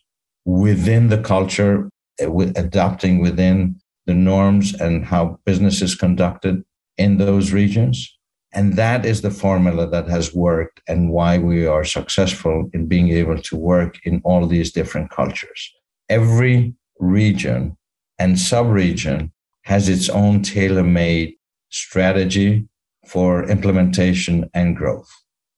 within 0.59 1.07
the 1.07 1.21
culture, 1.21 1.89
uh, 2.21 2.37
adapting 2.55 3.21
within 3.21 3.75
the 4.05 4.13
norms 4.13 4.73
and 4.81 5.05
how 5.05 5.39
business 5.45 5.81
is 5.81 5.95
conducted 5.95 6.63
in 6.97 7.17
those 7.17 7.53
regions. 7.53 8.17
And 8.53 8.75
that 8.75 9.05
is 9.05 9.21
the 9.21 9.31
formula 9.31 9.87
that 9.87 10.09
has 10.09 10.33
worked 10.33 10.81
and 10.87 11.09
why 11.09 11.37
we 11.37 11.65
are 11.65 11.85
successful 11.85 12.69
in 12.73 12.87
being 12.87 13.09
able 13.09 13.39
to 13.41 13.55
work 13.55 13.99
in 14.03 14.21
all 14.25 14.45
these 14.45 14.73
different 14.73 15.09
cultures. 15.09 15.71
Every 16.09 16.73
region 16.99 17.77
and 18.19 18.37
sub-region 18.37 19.31
has 19.63 19.87
its 19.87 20.09
own 20.09 20.41
tailor 20.41 20.83
made 20.83 21.35
strategy 21.69 22.67
for 23.07 23.49
implementation 23.49 24.49
and 24.53 24.75
growth. 24.75 25.09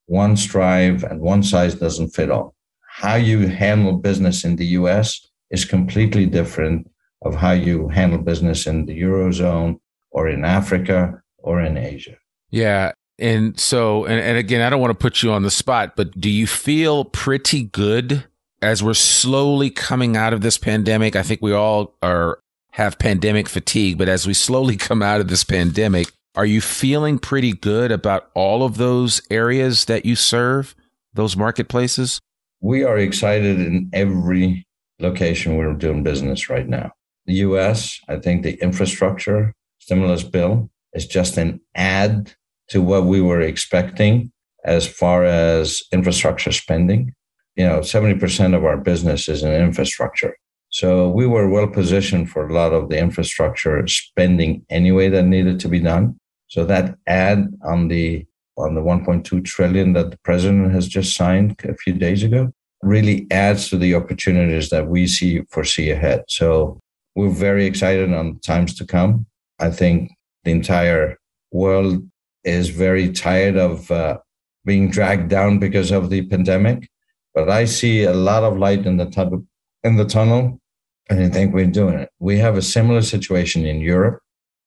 One 0.05 0.37
strive 0.37 1.03
and 1.03 1.19
one 1.19 1.41
size 1.41 1.73
doesn't 1.75 2.09
fit 2.09 2.29
all. 2.29 2.53
How 2.95 3.15
you 3.15 3.47
handle 3.47 3.97
business 3.97 4.43
in 4.43 4.55
the 4.55 4.67
US 4.79 5.19
is 5.49 5.65
completely 5.65 6.27
different 6.27 6.89
of 7.23 7.33
how 7.33 7.51
you 7.51 7.87
handle 7.87 8.19
business 8.19 8.67
in 8.67 8.85
the 8.85 9.01
Eurozone 9.01 9.79
or 10.11 10.29
in 10.29 10.45
Africa 10.45 11.19
or 11.39 11.59
in 11.59 11.75
Asia. 11.75 12.15
Yeah. 12.51 12.91
And 13.17 13.59
so, 13.59 14.05
and, 14.05 14.19
and 14.19 14.37
again, 14.37 14.61
I 14.61 14.69
don't 14.69 14.79
want 14.79 14.91
to 14.91 15.01
put 15.01 15.23
you 15.23 15.31
on 15.31 15.41
the 15.41 15.49
spot, 15.49 15.95
but 15.95 16.19
do 16.19 16.29
you 16.29 16.45
feel 16.45 17.03
pretty 17.05 17.63
good 17.63 18.25
as 18.61 18.83
we're 18.83 18.93
slowly 18.93 19.71
coming 19.71 20.15
out 20.15 20.33
of 20.33 20.41
this 20.41 20.59
pandemic? 20.59 21.15
I 21.15 21.23
think 21.23 21.41
we 21.41 21.51
all 21.51 21.95
are 22.03 22.39
have 22.73 22.99
pandemic 22.99 23.49
fatigue, 23.49 23.97
but 23.97 24.07
as 24.07 24.27
we 24.27 24.35
slowly 24.35 24.77
come 24.87 25.01
out 25.01 25.19
of 25.19 25.29
this 25.29 25.43
pandemic, 25.43 26.11
are 26.35 26.45
you 26.45 26.61
feeling 26.61 27.17
pretty 27.17 27.53
good 27.53 27.91
about 27.91 28.29
all 28.35 28.63
of 28.63 28.77
those 28.77 29.19
areas 29.31 29.85
that 29.85 30.05
you 30.05 30.15
serve, 30.15 30.75
those 31.15 31.35
marketplaces? 31.35 32.19
We 32.63 32.85
are 32.85 32.97
excited 32.97 33.59
in 33.59 33.89
every 33.91 34.65
location 34.97 35.57
we're 35.57 35.73
doing 35.73 36.01
business 36.01 36.49
right 36.49 36.67
now. 36.67 36.93
The 37.25 37.33
US, 37.47 37.99
I 38.07 38.15
think 38.15 38.43
the 38.43 38.53
infrastructure 38.63 39.53
stimulus 39.79 40.23
bill 40.23 40.69
is 40.93 41.05
just 41.05 41.37
an 41.37 41.59
add 41.75 42.33
to 42.69 42.81
what 42.81 43.03
we 43.03 43.19
were 43.19 43.41
expecting 43.41 44.31
as 44.63 44.87
far 44.87 45.25
as 45.25 45.81
infrastructure 45.91 46.53
spending. 46.53 47.13
You 47.57 47.65
know, 47.67 47.79
70% 47.79 48.55
of 48.55 48.63
our 48.63 48.77
business 48.77 49.27
is 49.27 49.43
in 49.43 49.51
infrastructure. 49.51 50.37
So 50.69 51.09
we 51.09 51.27
were 51.27 51.49
well 51.49 51.67
positioned 51.67 52.29
for 52.29 52.47
a 52.47 52.53
lot 52.53 52.71
of 52.71 52.87
the 52.87 52.97
infrastructure 52.97 53.85
spending 53.87 54.65
anyway 54.69 55.09
that 55.09 55.25
needed 55.25 55.59
to 55.59 55.67
be 55.67 55.81
done. 55.81 56.17
So 56.47 56.63
that 56.63 56.95
add 57.07 57.45
on 57.65 57.89
the 57.89 58.25
on 58.57 58.75
the 58.75 58.81
1.2 58.81 59.43
trillion 59.45 59.93
that 59.93 60.11
the 60.11 60.19
president 60.23 60.71
has 60.71 60.87
just 60.87 61.15
signed 61.15 61.55
a 61.63 61.75
few 61.75 61.93
days 61.93 62.23
ago 62.23 62.51
really 62.81 63.25
adds 63.31 63.69
to 63.69 63.77
the 63.77 63.95
opportunities 63.95 64.69
that 64.69 64.87
we 64.87 65.07
see 65.07 65.41
foresee 65.49 65.89
ahead. 65.89 66.23
So 66.27 66.79
we're 67.15 67.29
very 67.29 67.65
excited 67.65 68.13
on 68.13 68.39
times 68.39 68.75
to 68.75 68.85
come. 68.85 69.25
I 69.59 69.69
think 69.69 70.11
the 70.43 70.51
entire 70.51 71.17
world 71.51 72.05
is 72.43 72.69
very 72.69 73.11
tired 73.11 73.55
of 73.55 73.89
uh, 73.89 74.17
being 74.65 74.89
dragged 74.89 75.29
down 75.29 75.59
because 75.59 75.91
of 75.91 76.09
the 76.09 76.27
pandemic, 76.27 76.89
but 77.33 77.49
I 77.49 77.65
see 77.65 78.03
a 78.03 78.13
lot 78.13 78.43
of 78.43 78.57
light 78.57 78.85
in 78.85 78.97
the 78.97 79.05
tunnel. 79.05 79.45
In 79.83 79.97
the 79.97 80.05
tunnel, 80.05 80.61
and 81.09 81.21
I 81.21 81.29
think 81.29 81.53
we're 81.53 81.67
doing 81.67 81.95
it. 81.95 82.09
We 82.19 82.37
have 82.37 82.55
a 82.55 82.61
similar 82.61 83.01
situation 83.01 83.65
in 83.65 83.81
Europe. 83.81 84.21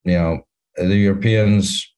You 0.04 0.12
know, 0.12 0.40
the 0.76 0.94
Europeans, 0.94 1.94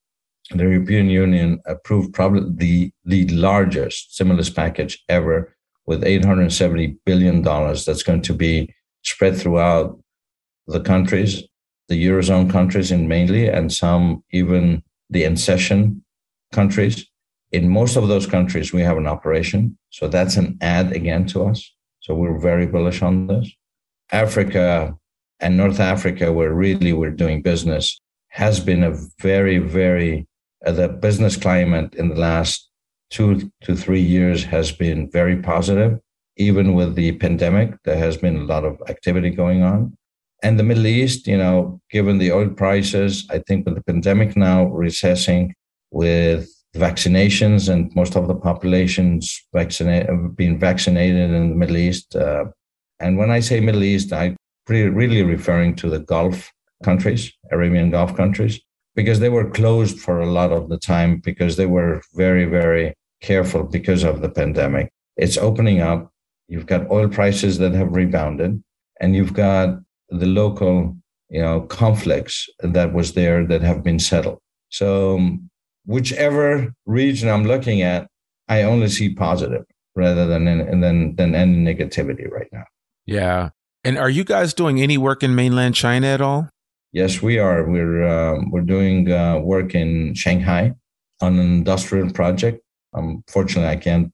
the 0.51 0.63
European 0.63 1.09
Union 1.09 1.61
approved 1.65 2.13
probably 2.13 2.49
the, 2.55 2.91
the 3.05 3.27
largest 3.35 4.13
stimulus 4.13 4.49
package 4.49 5.03
ever 5.07 5.55
with 5.85 6.03
$870 6.03 6.97
billion 7.05 7.41
that's 7.41 8.03
going 8.03 8.21
to 8.21 8.33
be 8.33 8.73
spread 9.03 9.37
throughout 9.37 9.99
the 10.67 10.79
countries, 10.79 11.43
the 11.87 12.05
Eurozone 12.05 12.49
countries 12.49 12.91
in 12.91 13.07
mainly, 13.07 13.47
and 13.47 13.71
some 13.73 14.23
even 14.31 14.83
the 15.09 15.23
accession 15.23 16.03
countries. 16.51 17.05
In 17.51 17.69
most 17.69 17.95
of 17.95 18.07
those 18.07 18.27
countries, 18.27 18.71
we 18.71 18.81
have 18.81 18.97
an 18.97 19.07
operation. 19.07 19.77
So 19.89 20.07
that's 20.07 20.37
an 20.37 20.57
add 20.61 20.91
again 20.91 21.25
to 21.27 21.45
us. 21.45 21.73
So 22.01 22.13
we're 22.13 22.39
very 22.39 22.67
bullish 22.67 23.01
on 23.01 23.27
this. 23.27 23.51
Africa 24.11 24.95
and 25.39 25.57
North 25.57 25.79
Africa, 25.79 26.31
where 26.31 26.53
really 26.53 26.93
we're 26.93 27.11
doing 27.11 27.41
business, 27.41 27.99
has 28.29 28.59
been 28.59 28.83
a 28.83 28.95
very, 29.19 29.57
very, 29.57 30.27
the 30.65 30.87
business 30.87 31.37
climate 31.37 31.95
in 31.95 32.09
the 32.09 32.15
last 32.15 32.69
two 33.09 33.51
to 33.63 33.75
three 33.75 34.01
years 34.01 34.43
has 34.43 34.71
been 34.71 35.09
very 35.11 35.37
positive. 35.37 35.99
Even 36.37 36.73
with 36.73 36.95
the 36.95 37.11
pandemic, 37.13 37.75
there 37.83 37.97
has 37.97 38.17
been 38.17 38.37
a 38.37 38.43
lot 38.43 38.63
of 38.63 38.81
activity 38.87 39.29
going 39.29 39.63
on. 39.63 39.97
And 40.41 40.57
the 40.57 40.63
Middle 40.63 40.87
East, 40.87 41.27
you 41.27 41.37
know, 41.37 41.81
given 41.91 42.17
the 42.17 42.31
oil 42.31 42.49
prices, 42.49 43.27
I 43.29 43.39
think 43.39 43.65
with 43.65 43.75
the 43.75 43.83
pandemic 43.83 44.37
now 44.37 44.65
recessing, 44.67 45.53
with 45.91 46.49
vaccinations 46.75 47.67
and 47.67 47.93
most 47.95 48.15
of 48.15 48.27
the 48.27 48.35
populations 48.35 49.41
vaccinated, 49.53 50.35
being 50.37 50.59
vaccinated 50.59 51.31
in 51.31 51.49
the 51.49 51.55
Middle 51.55 51.77
East. 51.77 52.15
Uh, 52.15 52.45
and 52.99 53.17
when 53.17 53.31
I 53.31 53.39
say 53.39 53.59
Middle 53.59 53.83
East, 53.83 54.13
I 54.13 54.35
really 54.67 55.23
referring 55.23 55.75
to 55.77 55.89
the 55.89 55.99
Gulf 55.99 56.51
countries, 56.83 57.33
Arabian 57.51 57.89
Gulf 57.89 58.15
countries, 58.15 58.61
because 58.99 59.21
they 59.21 59.29
were 59.29 59.49
closed 59.49 59.97
for 59.97 60.19
a 60.19 60.29
lot 60.29 60.51
of 60.51 60.67
the 60.67 60.77
time 60.77 61.21
because 61.23 61.55
they 61.55 61.65
were 61.65 62.01
very, 62.15 62.43
very 62.43 62.93
careful 63.21 63.63
because 63.63 64.03
of 64.03 64.19
the 64.19 64.27
pandemic. 64.27 64.91
It's 65.15 65.37
opening 65.37 65.79
up. 65.79 66.11
You've 66.49 66.65
got 66.65 66.91
oil 66.91 67.07
prices 67.07 67.59
that 67.59 67.71
have 67.71 67.95
rebounded, 67.95 68.61
and 68.99 69.15
you've 69.15 69.31
got 69.31 69.79
the 70.09 70.25
local, 70.25 70.97
you 71.29 71.41
know, 71.41 71.61
conflicts 71.61 72.49
that 72.59 72.91
was 72.91 73.13
there 73.13 73.47
that 73.47 73.61
have 73.61 73.85
been 73.85 73.99
settled. 73.99 74.39
So, 74.67 75.15
um, 75.15 75.49
whichever 75.85 76.73
region 76.85 77.29
I'm 77.29 77.45
looking 77.45 77.81
at, 77.81 78.05
I 78.49 78.63
only 78.63 78.89
see 78.89 79.15
positive 79.15 79.63
rather 79.95 80.25
than 80.27 80.43
than 80.81 81.15
than 81.15 81.35
any 81.35 81.57
negativity 81.73 82.29
right 82.29 82.51
now. 82.51 82.65
Yeah. 83.05 83.51
And 83.85 83.97
are 83.97 84.09
you 84.09 84.25
guys 84.25 84.53
doing 84.53 84.81
any 84.81 84.97
work 84.97 85.23
in 85.23 85.35
mainland 85.35 85.75
China 85.75 86.07
at 86.07 86.19
all? 86.19 86.49
Yes, 86.91 87.21
we 87.21 87.37
are. 87.37 87.69
We're 87.69 88.03
uh, 88.03 88.41
we're 88.49 88.61
doing 88.61 89.11
uh, 89.11 89.39
work 89.39 89.75
in 89.75 90.15
Shanghai 90.15 90.73
on 91.21 91.39
an 91.39 91.53
industrial 91.53 92.11
project. 92.11 92.61
Unfortunately, 92.93 93.69
I 93.69 93.75
can't 93.75 94.11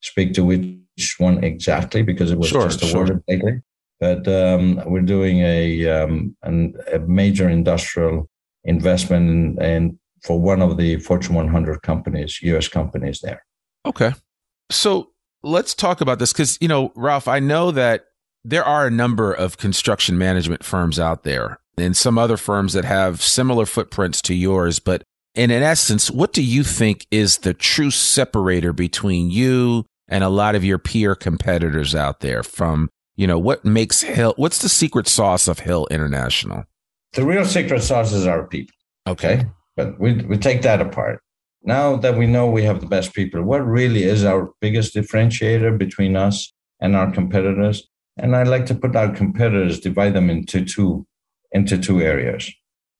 speak 0.00 0.34
to 0.34 0.44
which 0.44 1.16
one 1.18 1.42
exactly 1.42 2.02
because 2.02 2.30
it 2.30 2.38
was 2.38 2.48
sure, 2.48 2.64
just 2.68 2.82
awarded 2.82 3.22
sure. 3.28 3.36
lately. 3.36 3.62
But 4.00 4.28
um, 4.28 4.80
we're 4.86 5.00
doing 5.00 5.40
a, 5.40 5.88
um, 5.88 6.36
an, 6.42 6.74
a 6.92 7.00
major 7.00 7.48
industrial 7.48 8.28
investment 8.64 9.58
and 9.60 9.98
for 10.22 10.40
one 10.40 10.62
of 10.62 10.76
the 10.76 10.98
Fortune 10.98 11.34
100 11.34 11.82
companies, 11.82 12.40
U.S. 12.42 12.68
companies 12.68 13.20
there. 13.20 13.44
Okay, 13.86 14.12
so 14.70 15.10
let's 15.42 15.74
talk 15.74 16.00
about 16.00 16.18
this 16.18 16.32
because 16.32 16.58
you 16.60 16.68
know, 16.68 16.90
Raouf, 16.90 17.26
I 17.26 17.40
know 17.40 17.70
that 17.70 18.04
there 18.44 18.64
are 18.64 18.86
a 18.86 18.90
number 18.90 19.32
of 19.32 19.56
construction 19.56 20.18
management 20.18 20.64
firms 20.64 20.98
out 20.98 21.22
there 21.24 21.58
and 21.80 21.96
some 21.96 22.18
other 22.18 22.36
firms 22.36 22.72
that 22.72 22.84
have 22.84 23.22
similar 23.22 23.66
footprints 23.66 24.22
to 24.22 24.34
yours. 24.34 24.78
But 24.78 25.02
in 25.34 25.50
an 25.50 25.62
essence, 25.62 26.10
what 26.10 26.32
do 26.32 26.42
you 26.42 26.64
think 26.64 27.06
is 27.10 27.38
the 27.38 27.54
true 27.54 27.90
separator 27.90 28.72
between 28.72 29.30
you 29.30 29.84
and 30.08 30.24
a 30.24 30.28
lot 30.28 30.54
of 30.54 30.64
your 30.64 30.78
peer 30.78 31.14
competitors 31.14 31.94
out 31.94 32.20
there 32.20 32.42
from, 32.42 32.88
you 33.16 33.26
know, 33.26 33.38
what 33.38 33.64
makes 33.64 34.02
Hill, 34.02 34.34
what's 34.36 34.60
the 34.60 34.68
secret 34.68 35.06
sauce 35.06 35.46
of 35.46 35.60
Hill 35.60 35.86
International? 35.90 36.64
The 37.12 37.24
real 37.24 37.44
secret 37.44 37.82
sauce 37.82 38.12
is 38.12 38.26
our 38.26 38.46
people. 38.46 38.74
Okay. 39.06 39.44
But 39.76 39.98
we, 40.00 40.14
we 40.14 40.36
take 40.36 40.62
that 40.62 40.80
apart. 40.80 41.20
Now 41.62 41.96
that 41.96 42.16
we 42.16 42.26
know 42.26 42.50
we 42.50 42.62
have 42.64 42.80
the 42.80 42.86
best 42.86 43.14
people, 43.14 43.42
what 43.42 43.66
really 43.66 44.02
is 44.02 44.24
our 44.24 44.50
biggest 44.60 44.94
differentiator 44.94 45.76
between 45.78 46.16
us 46.16 46.52
and 46.80 46.96
our 46.96 47.10
competitors? 47.10 47.86
And 48.16 48.34
I 48.34 48.42
like 48.42 48.66
to 48.66 48.74
put 48.74 48.96
our 48.96 49.12
competitors, 49.12 49.80
divide 49.80 50.14
them 50.14 50.30
into 50.30 50.64
two, 50.64 51.06
into 51.52 51.78
two 51.78 52.00
areas. 52.00 52.52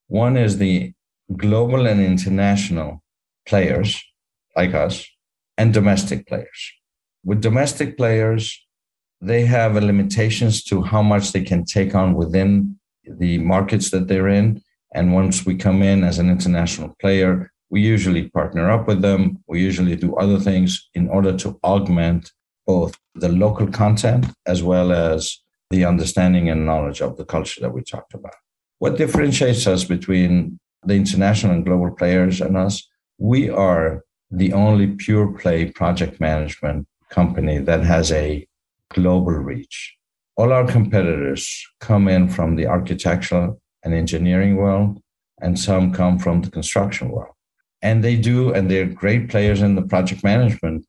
One 0.08 0.36
is 0.36 0.58
the 0.58 0.92
global 1.36 1.86
and 1.86 2.00
international 2.00 3.02
players 3.46 4.02
like 4.56 4.74
us 4.74 5.06
and 5.56 5.74
domestic 5.74 6.26
players. 6.26 6.72
With 7.24 7.42
domestic 7.42 7.96
players, 7.96 8.58
they 9.20 9.44
have 9.44 9.74
limitations 9.74 10.62
to 10.64 10.82
how 10.82 11.02
much 11.02 11.32
they 11.32 11.42
can 11.42 11.64
take 11.64 11.94
on 11.94 12.14
within 12.14 12.78
the 13.04 13.38
markets 13.38 13.90
that 13.90 14.06
they're 14.08 14.28
in. 14.28 14.62
And 14.94 15.12
once 15.12 15.44
we 15.44 15.56
come 15.56 15.82
in 15.82 16.04
as 16.04 16.18
an 16.18 16.30
international 16.30 16.94
player, 17.00 17.50
we 17.70 17.80
usually 17.80 18.28
partner 18.30 18.70
up 18.70 18.86
with 18.86 19.02
them. 19.02 19.42
We 19.46 19.60
usually 19.60 19.96
do 19.96 20.16
other 20.16 20.38
things 20.38 20.88
in 20.94 21.08
order 21.08 21.36
to 21.38 21.58
augment 21.64 22.32
both 22.66 22.96
the 23.14 23.28
local 23.28 23.66
content 23.66 24.26
as 24.46 24.62
well 24.62 24.92
as 24.92 25.38
the 25.70 25.84
understanding 25.84 26.48
and 26.48 26.64
knowledge 26.64 27.00
of 27.00 27.16
the 27.16 27.24
culture 27.24 27.60
that 27.60 27.72
we 27.72 27.82
talked 27.82 28.14
about. 28.14 28.34
What 28.78 28.96
differentiates 28.96 29.66
us 29.66 29.84
between 29.84 30.58
the 30.84 30.94
international 30.94 31.52
and 31.52 31.64
global 31.64 31.90
players 31.90 32.40
and 32.40 32.56
us? 32.56 32.88
We 33.18 33.50
are 33.50 34.04
the 34.30 34.52
only 34.52 34.88
pure 34.88 35.32
play 35.32 35.70
project 35.70 36.20
management 36.20 36.86
company 37.10 37.58
that 37.58 37.82
has 37.82 38.12
a 38.12 38.46
global 38.90 39.32
reach. 39.32 39.96
All 40.36 40.52
our 40.52 40.66
competitors 40.66 41.66
come 41.80 42.08
in 42.08 42.28
from 42.28 42.56
the 42.56 42.66
architectural 42.66 43.60
and 43.82 43.94
engineering 43.94 44.56
world, 44.56 45.00
and 45.40 45.58
some 45.58 45.92
come 45.92 46.18
from 46.18 46.42
the 46.42 46.50
construction 46.50 47.10
world. 47.10 47.34
And 47.82 48.04
they 48.04 48.16
do, 48.16 48.52
and 48.52 48.70
they're 48.70 48.86
great 48.86 49.28
players 49.28 49.62
in 49.62 49.74
the 49.74 49.82
project 49.82 50.22
management 50.22 50.86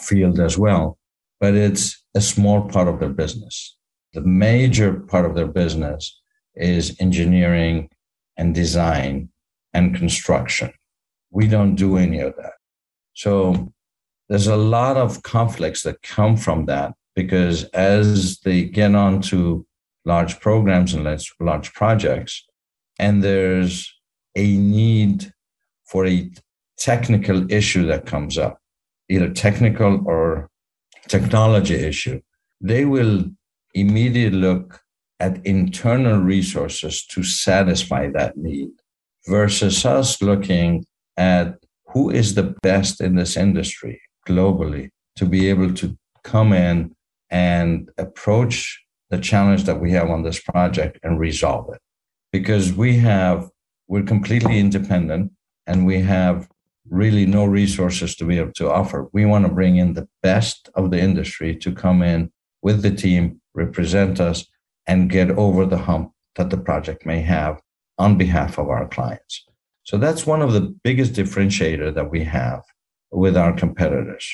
field 0.00 0.40
as 0.40 0.58
well 0.58 0.98
but 1.40 1.54
it's 1.54 2.04
a 2.14 2.20
small 2.20 2.68
part 2.68 2.86
of 2.86 3.00
their 3.00 3.08
business. 3.08 3.76
The 4.12 4.20
major 4.22 5.00
part 5.00 5.24
of 5.24 5.34
their 5.34 5.46
business 5.46 6.20
is 6.54 6.96
engineering 7.00 7.88
and 8.36 8.54
design 8.54 9.28
and 9.72 9.94
construction. 9.94 10.72
We 11.30 11.46
don't 11.46 11.76
do 11.76 11.96
any 11.96 12.20
of 12.20 12.34
that. 12.36 12.54
So 13.14 13.72
there's 14.28 14.48
a 14.48 14.56
lot 14.56 14.96
of 14.96 15.22
conflicts 15.22 15.82
that 15.82 16.02
come 16.02 16.36
from 16.36 16.66
that 16.66 16.94
because 17.14 17.64
as 17.64 18.38
they 18.40 18.64
get 18.64 18.94
on 18.94 19.20
to 19.22 19.66
large 20.04 20.40
programs 20.40 20.94
and 20.94 21.04
large, 21.40 21.72
projects, 21.74 22.44
and 22.98 23.22
there's 23.22 23.92
a 24.36 24.56
need 24.56 25.32
for 25.84 26.06
a 26.06 26.30
technical 26.78 27.50
issue 27.50 27.86
that 27.86 28.06
comes 28.06 28.38
up, 28.38 28.60
either 29.08 29.28
technical 29.30 30.02
or 30.06 30.48
technology 31.08 31.74
issue, 31.74 32.20
they 32.60 32.84
will 32.84 33.24
immediately 33.74 34.38
look 34.38 34.80
at 35.18 35.44
internal 35.44 36.18
resources 36.18 37.04
to 37.06 37.22
satisfy 37.22 38.08
that 38.10 38.36
need 38.36 38.70
versus 39.28 39.84
us 39.84 40.22
looking 40.22 40.84
at 41.16 41.56
who 41.88 42.10
is 42.10 42.34
the 42.34 42.54
best 42.62 43.00
in 43.00 43.16
this 43.16 43.36
industry 43.36 44.00
globally 44.26 44.88
to 45.16 45.26
be 45.26 45.48
able 45.48 45.72
to 45.74 45.96
come 46.24 46.52
in 46.52 46.94
and 47.30 47.90
approach 47.98 48.82
the 49.10 49.18
challenge 49.18 49.64
that 49.64 49.80
we 49.80 49.92
have 49.92 50.08
on 50.08 50.22
this 50.22 50.40
project 50.40 50.98
and 51.02 51.18
resolve 51.18 51.72
it. 51.74 51.80
Because 52.32 52.72
we 52.72 52.96
have 52.98 53.48
we're 53.88 54.04
completely 54.04 54.60
independent 54.60 55.32
and 55.66 55.84
we 55.84 56.00
have 56.00 56.48
really 56.88 57.26
no 57.26 57.44
resources 57.44 58.14
to 58.14 58.24
be 58.24 58.38
able 58.38 58.52
to 58.52 58.70
offer. 58.70 59.08
We 59.12 59.26
want 59.26 59.46
to 59.46 59.52
bring 59.52 59.76
in 59.76 59.94
the 59.94 60.08
best 60.22 60.70
of 60.74 60.92
the 60.92 61.00
industry 61.00 61.56
to 61.56 61.72
come 61.72 62.02
in 62.02 62.30
with 62.62 62.82
the 62.82 62.92
team 62.92 63.39
represent 63.64 64.20
us 64.20 64.38
and 64.86 65.10
get 65.16 65.30
over 65.44 65.64
the 65.64 65.82
hump 65.88 66.12
that 66.36 66.50
the 66.50 66.62
project 66.68 67.06
may 67.06 67.20
have 67.20 67.60
on 67.98 68.16
behalf 68.16 68.58
of 68.58 68.68
our 68.68 68.86
clients 68.88 69.44
so 69.84 69.96
that's 69.96 70.26
one 70.26 70.42
of 70.42 70.52
the 70.52 70.66
biggest 70.84 71.12
differentiator 71.12 71.94
that 71.94 72.10
we 72.10 72.22
have 72.24 72.62
with 73.10 73.36
our 73.36 73.52
competitors 73.52 74.26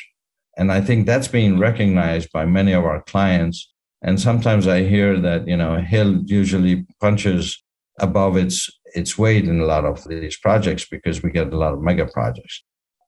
and 0.58 0.70
i 0.70 0.80
think 0.80 1.00
that's 1.06 1.28
being 1.28 1.58
recognized 1.58 2.28
by 2.32 2.44
many 2.44 2.72
of 2.72 2.84
our 2.84 3.02
clients 3.02 3.58
and 4.02 4.20
sometimes 4.20 4.66
I 4.66 4.84
hear 4.84 5.18
that, 5.20 5.48
you 5.48 5.56
know, 5.56 5.76
Hill 5.80 6.22
usually 6.26 6.86
punches 7.00 7.62
above 7.98 8.36
its 8.36 8.70
its 8.94 9.18
weight 9.18 9.46
in 9.48 9.60
a 9.60 9.64
lot 9.64 9.84
of 9.84 10.06
these 10.08 10.38
projects 10.38 10.86
because 10.88 11.22
we 11.22 11.30
get 11.30 11.52
a 11.52 11.56
lot 11.56 11.74
of 11.74 11.82
mega 11.82 12.06
projects. 12.06 12.62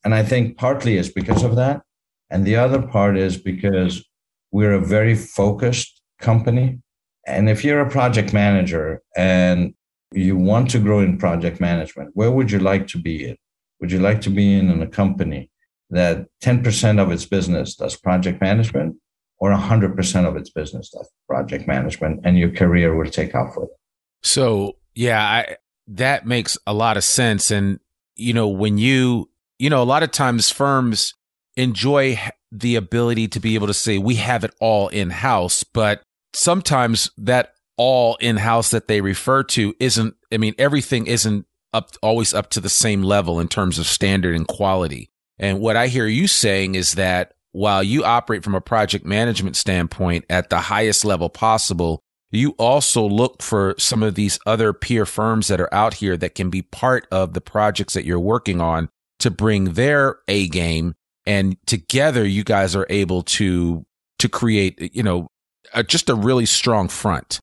And 0.05 0.15
I 0.15 0.23
think 0.23 0.59
partly 0.59 0.97
it's 0.97 1.09
because 1.11 1.45
of 1.45 1.57
that. 1.57 1.83
And 2.31 2.45
the 2.45 2.57
other 2.57 2.83
part 2.83 3.17
is 3.17 3.37
because 3.37 4.05
we're 4.51 4.75
a 4.75 4.85
very 4.85 5.15
focused 5.15 5.98
company. 6.19 6.81
And 7.27 7.49
if 7.49 7.65
you're 7.65 7.81
a 7.81 7.91
project 7.91 8.33
manager 8.33 9.03
and 9.17 9.75
you 10.13 10.37
want 10.37 10.71
to 10.71 10.79
grow 10.79 11.01
in 11.01 11.19
project 11.19 11.61
management, 11.61 12.11
where 12.15 12.31
would 12.31 12.51
you 12.51 12.59
like 12.59 12.87
to 12.89 12.99
be 12.99 13.29
in? 13.29 13.37
Would 13.81 13.93
you 13.93 14.01
like 14.01 14.21
to 14.23 14.31
be 14.31 14.55
in, 14.55 14.83
a 14.83 14.87
company 14.87 15.51
that 15.91 16.27
10% 16.43 17.01
of 17.01 17.13
its 17.13 17.27
business 17.27 17.75
does 17.77 17.97
project 17.97 18.41
management 18.41 18.97
or 19.39 19.51
100% 19.51 20.29
of 20.29 20.37
its 20.37 20.51
business 20.51 20.91
does 20.91 21.09
project 21.29 21.69
management, 21.69 22.21
and 22.25 22.37
your 22.37 22.51
career 22.51 22.97
will 22.97 23.11
take 23.11 23.35
off 23.35 23.55
with 23.57 23.69
it. 23.71 23.77
So, 24.23 24.77
yeah, 24.95 25.23
I, 25.23 25.57
that 25.87 26.27
makes 26.27 26.59
a 26.67 26.75
lot 26.75 26.97
of 26.97 27.05
sense. 27.05 27.53
And, 27.53 27.79
you 28.17 28.33
know, 28.33 28.49
when 28.49 28.79
you, 28.79 29.31
you 29.59 29.71
know, 29.71 29.81
a 29.81 29.85
lot 29.85 30.03
of 30.03 30.11
times 30.11 30.51
firms 30.51 31.15
enjoy 31.57 32.19
the 32.51 32.77
ability 32.77 33.29
to 33.29 33.41
be 33.41 33.55
able 33.55 33.69
to 33.69 33.75
say, 33.75 33.99
we 33.99 34.17
have 34.17 34.43
it 34.43 34.55
all 34.61 34.89
in 34.89 35.11
house, 35.11 35.63
but 35.63 36.03
sometimes 36.33 37.11
that 37.19 37.55
all 37.77 38.17
in 38.17 38.37
house 38.37 38.71
that 38.71 38.89
they 38.89 39.01
refer 39.01 39.43
to 39.45 39.75
isn't, 39.81 40.15
I 40.33 40.37
mean, 40.37 40.55
everything 40.59 41.07
isn't 41.07 41.47
up, 41.73 41.91
always 42.03 42.35
up 42.35 42.51
to 42.51 42.61
the 42.61 42.69
same 42.69 43.03
level 43.03 43.41
in 43.41 43.49
terms 43.49 43.79
of 43.79 43.87
standard 43.87 44.35
and 44.35 44.47
quality. 44.47 45.11
And 45.39 45.61
what 45.61 45.77
I 45.77 45.87
hear 45.87 46.07
you 46.07 46.27
saying 46.27 46.75
is 46.75 46.95
that 46.95 47.35
while 47.53 47.83
you 47.83 48.05
operate 48.05 48.45
from 48.45 48.55
a 48.55 48.61
project 48.61 49.05
management 49.05 49.57
standpoint 49.57 50.25
at 50.29 50.51
the 50.51 50.59
highest 50.59 51.05
level 51.05 51.29
possible, 51.29 52.03
you 52.31 52.51
also 52.59 53.07
look 53.07 53.43
for 53.43 53.75
some 53.79 54.03
of 54.03 54.15
these 54.15 54.39
other 54.45 54.73
peer 54.73 55.07
firms 55.07 55.49
that 55.49 55.61
are 55.61 55.73
out 55.73 55.95
here 55.95 56.17
that 56.17 56.35
can 56.35 56.51
be 56.51 56.63
part 56.63 57.07
of 57.11 57.33
the 57.33 57.41
projects 57.41 57.95
that 57.95 58.05
you're 58.05 58.19
working 58.19 58.61
on 58.61 58.89
to 59.21 59.31
bring 59.31 59.73
their 59.75 60.19
A 60.29 60.49
game. 60.49 60.95
And 61.27 61.57
together 61.67 62.27
you 62.27 62.45
guys 62.45 62.77
are 62.77 62.87
able 62.91 63.23
to, 63.23 63.87
to 64.19 64.29
create, 64.29 64.95
you 64.95 65.03
know, 65.03 65.31
a, 65.75 65.83
just 65.83 66.09
a 66.09 66.15
really 66.15 66.47
strong 66.47 66.89
front 66.89 67.41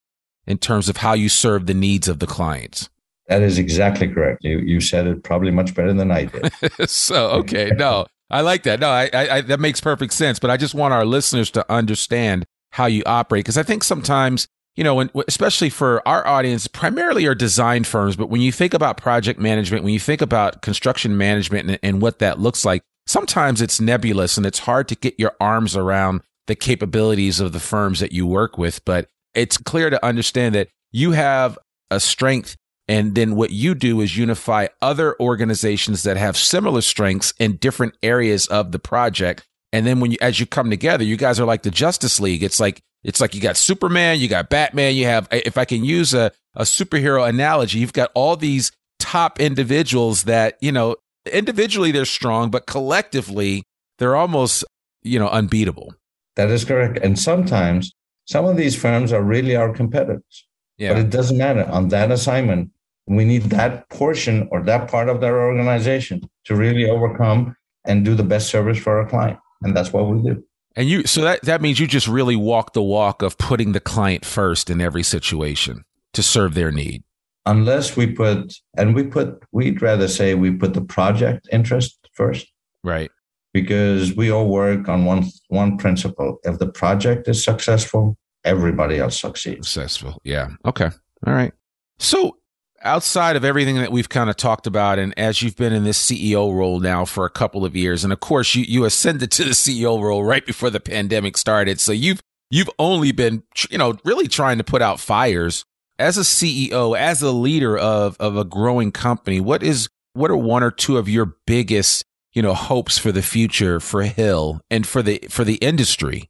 in 0.47 0.57
terms 0.57 0.89
of 0.89 0.97
how 0.97 1.13
you 1.13 1.29
serve 1.29 1.65
the 1.65 1.73
needs 1.73 2.07
of 2.07 2.19
the 2.19 2.27
clients. 2.27 2.89
That 3.27 3.41
is 3.41 3.57
exactly 3.57 4.07
correct. 4.07 4.43
You 4.43 4.59
you 4.59 4.79
said 4.79 5.07
it 5.07 5.23
probably 5.23 5.51
much 5.51 5.73
better 5.73 5.93
than 5.93 6.11
I 6.11 6.25
did. 6.25 6.51
so 6.89 7.31
okay, 7.31 7.71
no, 7.75 8.05
I 8.29 8.41
like 8.41 8.63
that. 8.63 8.79
No, 8.79 8.89
I, 8.89 9.09
I, 9.13 9.41
that 9.41 9.59
makes 9.59 9.81
perfect 9.81 10.13
sense. 10.13 10.37
But 10.37 10.51
I 10.51 10.57
just 10.57 10.75
want 10.75 10.93
our 10.93 11.05
listeners 11.05 11.49
to 11.51 11.71
understand 11.71 12.45
how 12.71 12.85
you 12.85 13.01
operate 13.05 13.45
because 13.45 13.57
I 13.57 13.63
think 13.63 13.83
sometimes 13.83 14.47
you 14.75 14.83
know, 14.83 14.95
when, 14.95 15.09
especially 15.27 15.69
for 15.69 16.05
our 16.07 16.25
audience, 16.27 16.67
primarily 16.67 17.25
are 17.25 17.35
design 17.35 17.83
firms. 17.83 18.15
But 18.15 18.29
when 18.29 18.41
you 18.41 18.51
think 18.51 18.73
about 18.73 18.97
project 18.97 19.39
management, 19.39 19.83
when 19.83 19.93
you 19.93 19.99
think 19.99 20.21
about 20.21 20.61
construction 20.61 21.17
management 21.17 21.69
and, 21.69 21.79
and, 21.81 22.01
what 22.01 22.19
that 22.19 22.39
looks 22.39 22.65
like, 22.65 22.81
sometimes 23.07 23.61
it's 23.61 23.79
nebulous 23.79 24.37
and 24.37 24.45
it's 24.45 24.59
hard 24.59 24.87
to 24.89 24.95
get 24.95 25.17
your 25.17 25.33
arms 25.39 25.77
around 25.77 26.21
the 26.47 26.55
capabilities 26.55 27.39
of 27.39 27.53
the 27.53 27.59
firms 27.59 27.99
that 27.99 28.11
you 28.11 28.25
work 28.27 28.57
with. 28.57 28.83
But 28.85 29.07
it's 29.33 29.57
clear 29.57 29.89
to 29.89 30.05
understand 30.05 30.55
that 30.55 30.69
you 30.91 31.11
have 31.11 31.57
a 31.91 31.99
strength 31.99 32.55
and 32.87 33.15
then 33.15 33.35
what 33.35 33.51
you 33.51 33.73
do 33.73 34.01
is 34.01 34.15
unify 34.15 34.67
other 34.81 35.19
organizations 35.19 36.03
that 36.03 36.17
have 36.17 36.37
similar 36.37 36.81
strengths 36.81 37.33
in 37.39 37.57
different 37.57 37.95
areas 38.03 38.47
of 38.47 38.71
the 38.71 38.79
project. 38.79 39.43
And 39.73 39.87
then 39.87 39.99
when 39.99 40.11
you, 40.11 40.17
as 40.21 40.39
you 40.39 40.45
come 40.45 40.69
together, 40.69 41.03
you 41.03 41.17
guys 41.17 41.39
are 41.39 41.45
like 41.45 41.63
the 41.63 41.71
Justice 41.71 42.19
League. 42.19 42.43
It's 42.43 42.59
like, 42.59 42.81
it's 43.03 43.19
like 43.19 43.33
you 43.33 43.41
got 43.41 43.57
Superman, 43.57 44.19
you 44.19 44.27
got 44.27 44.49
Batman, 44.49 44.95
you 44.95 45.05
have, 45.05 45.27
if 45.31 45.57
I 45.57 45.65
can 45.65 45.83
use 45.83 46.13
a, 46.13 46.31
a 46.55 46.61
superhero 46.61 47.27
analogy, 47.27 47.79
you've 47.79 47.93
got 47.93 48.11
all 48.13 48.35
these 48.35 48.71
top 48.99 49.39
individuals 49.39 50.23
that, 50.23 50.57
you 50.61 50.71
know, 50.71 50.95
individually 51.31 51.91
they're 51.91 52.05
strong, 52.05 52.51
but 52.51 52.67
collectively 52.67 53.63
they're 53.97 54.15
almost, 54.15 54.63
you 55.01 55.19
know, 55.19 55.27
unbeatable. 55.29 55.95
That 56.35 56.49
is 56.49 56.65
correct. 56.65 56.99
And 57.01 57.17
sometimes 57.17 57.93
some 58.25 58.45
of 58.45 58.57
these 58.57 58.75
firms 58.75 59.13
are 59.13 59.23
really 59.23 59.55
our 59.55 59.73
competitors. 59.73 60.47
Yeah. 60.77 60.93
But 60.93 61.01
it 61.03 61.09
doesn't 61.09 61.37
matter. 61.37 61.65
On 61.69 61.89
that 61.89 62.11
assignment, 62.11 62.71
we 63.07 63.23
need 63.23 63.43
that 63.43 63.87
portion 63.89 64.47
or 64.51 64.63
that 64.63 64.89
part 64.89 65.09
of 65.09 65.21
their 65.21 65.41
organization 65.41 66.29
to 66.45 66.55
really 66.55 66.89
overcome 66.89 67.55
and 67.85 68.03
do 68.03 68.15
the 68.15 68.23
best 68.23 68.49
service 68.49 68.77
for 68.77 68.99
our 68.99 69.07
client. 69.07 69.39
And 69.61 69.75
that's 69.75 69.93
what 69.93 70.09
we 70.09 70.21
do. 70.21 70.43
And 70.75 70.89
you, 70.89 71.05
so 71.05 71.21
that, 71.21 71.43
that 71.43 71.61
means 71.61 71.79
you 71.79 71.87
just 71.87 72.07
really 72.07 72.35
walk 72.35 72.73
the 72.73 72.83
walk 72.83 73.21
of 73.21 73.37
putting 73.37 73.71
the 73.71 73.79
client 73.79 74.25
first 74.25 74.69
in 74.69 74.81
every 74.81 75.03
situation 75.03 75.85
to 76.13 76.21
serve 76.21 76.53
their 76.53 76.71
need. 76.71 77.03
Unless 77.45 77.95
we 77.95 78.07
put, 78.07 78.53
and 78.75 78.95
we 78.95 79.03
put, 79.03 79.43
we'd 79.51 79.81
rather 79.81 80.07
say 80.07 80.33
we 80.33 80.51
put 80.51 80.73
the 80.73 80.81
project 80.81 81.47
interest 81.51 81.97
first. 82.13 82.47
Right. 82.83 83.11
Because 83.55 84.13
we 84.13 84.29
all 84.29 84.49
work 84.49 84.89
on 84.89 85.05
one, 85.05 85.23
one 85.47 85.77
principle. 85.77 86.39
If 86.43 86.59
the 86.59 86.67
project 86.67 87.29
is 87.29 87.41
successful, 87.41 88.17
everybody 88.43 88.99
else 88.99 89.17
succeeds. 89.17 89.69
Successful. 89.69 90.19
Yeah. 90.25 90.49
Okay. 90.65 90.89
All 91.25 91.33
right. 91.33 91.53
So 91.97 92.35
outside 92.81 93.37
of 93.37 93.45
everything 93.45 93.77
that 93.77 93.93
we've 93.93 94.09
kind 94.09 94.29
of 94.29 94.35
talked 94.35 94.67
about, 94.67 94.99
and 94.99 95.17
as 95.17 95.41
you've 95.41 95.55
been 95.55 95.71
in 95.71 95.85
this 95.85 95.97
CEO 96.05 96.53
role 96.53 96.81
now 96.81 97.05
for 97.05 97.23
a 97.23 97.29
couple 97.29 97.63
of 97.63 97.77
years, 97.77 98.03
and 98.03 98.11
of 98.11 98.19
course 98.19 98.55
you 98.55 98.65
you 98.67 98.83
ascended 98.83 99.31
to 99.31 99.45
the 99.45 99.51
CEO 99.51 100.01
role 100.01 100.25
right 100.25 100.45
before 100.45 100.69
the 100.69 100.81
pandemic 100.81 101.37
started, 101.37 101.79
so 101.79 101.93
you've 101.93 102.21
you've 102.49 102.69
only 102.77 103.13
been 103.13 103.41
you 103.69 103.77
know 103.77 103.97
really 104.03 104.27
trying 104.27 104.57
to 104.57 104.65
put 104.65 104.81
out 104.81 104.99
fires 104.99 105.63
as 105.97 106.17
a 106.17 106.21
CEO, 106.23 106.97
as 106.97 107.21
a 107.21 107.31
leader 107.31 107.77
of 107.77 108.17
of 108.19 108.35
a 108.35 108.43
growing 108.43 108.91
company. 108.91 109.39
What 109.39 109.63
is 109.63 109.87
what 110.11 110.29
are 110.29 110.35
one 110.35 110.61
or 110.61 110.71
two 110.71 110.97
of 110.97 111.07
your 111.07 111.37
biggest 111.47 112.03
you 112.35 112.41
know 112.41 112.53
hopes 112.53 112.97
for 112.97 113.11
the 113.11 113.23
future 113.23 113.79
for 113.79 114.03
Hill 114.03 114.61
and 114.69 114.85
for 114.85 115.01
the 115.01 115.19
for 115.29 115.43
the 115.43 115.55
industry? 115.55 116.29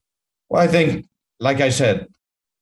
Well, 0.49 0.61
I 0.61 0.67
think, 0.67 1.07
like 1.39 1.59
I 1.59 1.69
said, 1.69 2.07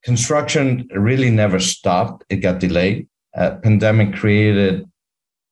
construction 0.04 0.88
really 0.96 1.30
never 1.30 1.60
stopped. 1.60 2.24
It 2.30 2.38
got 2.38 2.60
delayed 2.60 3.08
uh, 3.36 3.56
pandemic 3.64 4.14
created 4.14 4.86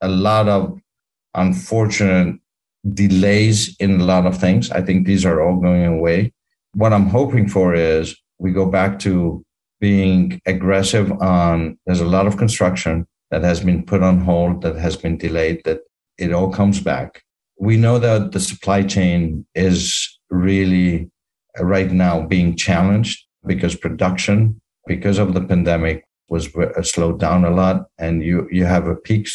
a 0.02 0.08
lot 0.08 0.48
of 0.48 0.80
unfortunate 1.34 2.40
delays 2.94 3.76
in 3.80 4.02
a 4.02 4.04
lot 4.04 4.26
of 4.26 4.38
things. 4.38 4.72
I 4.72 4.82
think 4.82 5.06
these 5.06 5.26
are 5.26 5.42
all 5.42 5.58
going 5.58 5.86
away. 5.86 6.34
What 6.74 6.94
I'm 6.94 7.08
hoping 7.08 7.48
for 7.48 7.74
is 7.74 8.16
we 8.40 8.52
go 8.52 8.66
back 8.66 9.00
to 9.00 9.44
being 9.80 10.42
aggressive 10.46 11.12
on 11.22 11.78
there's 11.86 12.02
a 12.02 12.06
lot 12.06 12.28
of 12.28 12.38
construction 12.38 13.08
that 13.30 13.44
has 13.44 13.62
been 13.62 13.84
put 13.84 14.04
on 14.04 14.20
hold, 14.20 14.62
that 14.62 14.76
has 14.76 14.96
been 14.96 15.18
delayed, 15.18 15.62
that 15.66 15.82
it 16.18 16.34
all 16.34 16.52
comes 16.52 16.80
back. 16.80 17.24
We 17.62 17.78
know 17.78 18.00
that 18.00 18.32
the 18.32 18.40
supply 18.40 18.82
chain 18.82 19.46
is 19.54 20.20
really 20.32 21.12
uh, 21.60 21.64
right 21.64 21.92
now 21.92 22.26
being 22.26 22.58
challenged 22.58 23.24
because 23.46 23.76
production, 23.76 24.60
because 24.88 25.20
of 25.20 25.36
the 25.36 25.42
pandemic, 25.42 26.04
was 26.28 26.50
uh, 26.56 26.82
slowed 26.82 27.20
down 27.20 27.46
a 27.46 27.52
lot, 27.52 27.86
and 28.00 28.24
you 28.24 28.48
you 28.50 28.66
have 28.66 28.88
a 28.88 28.96
peaks 28.96 29.34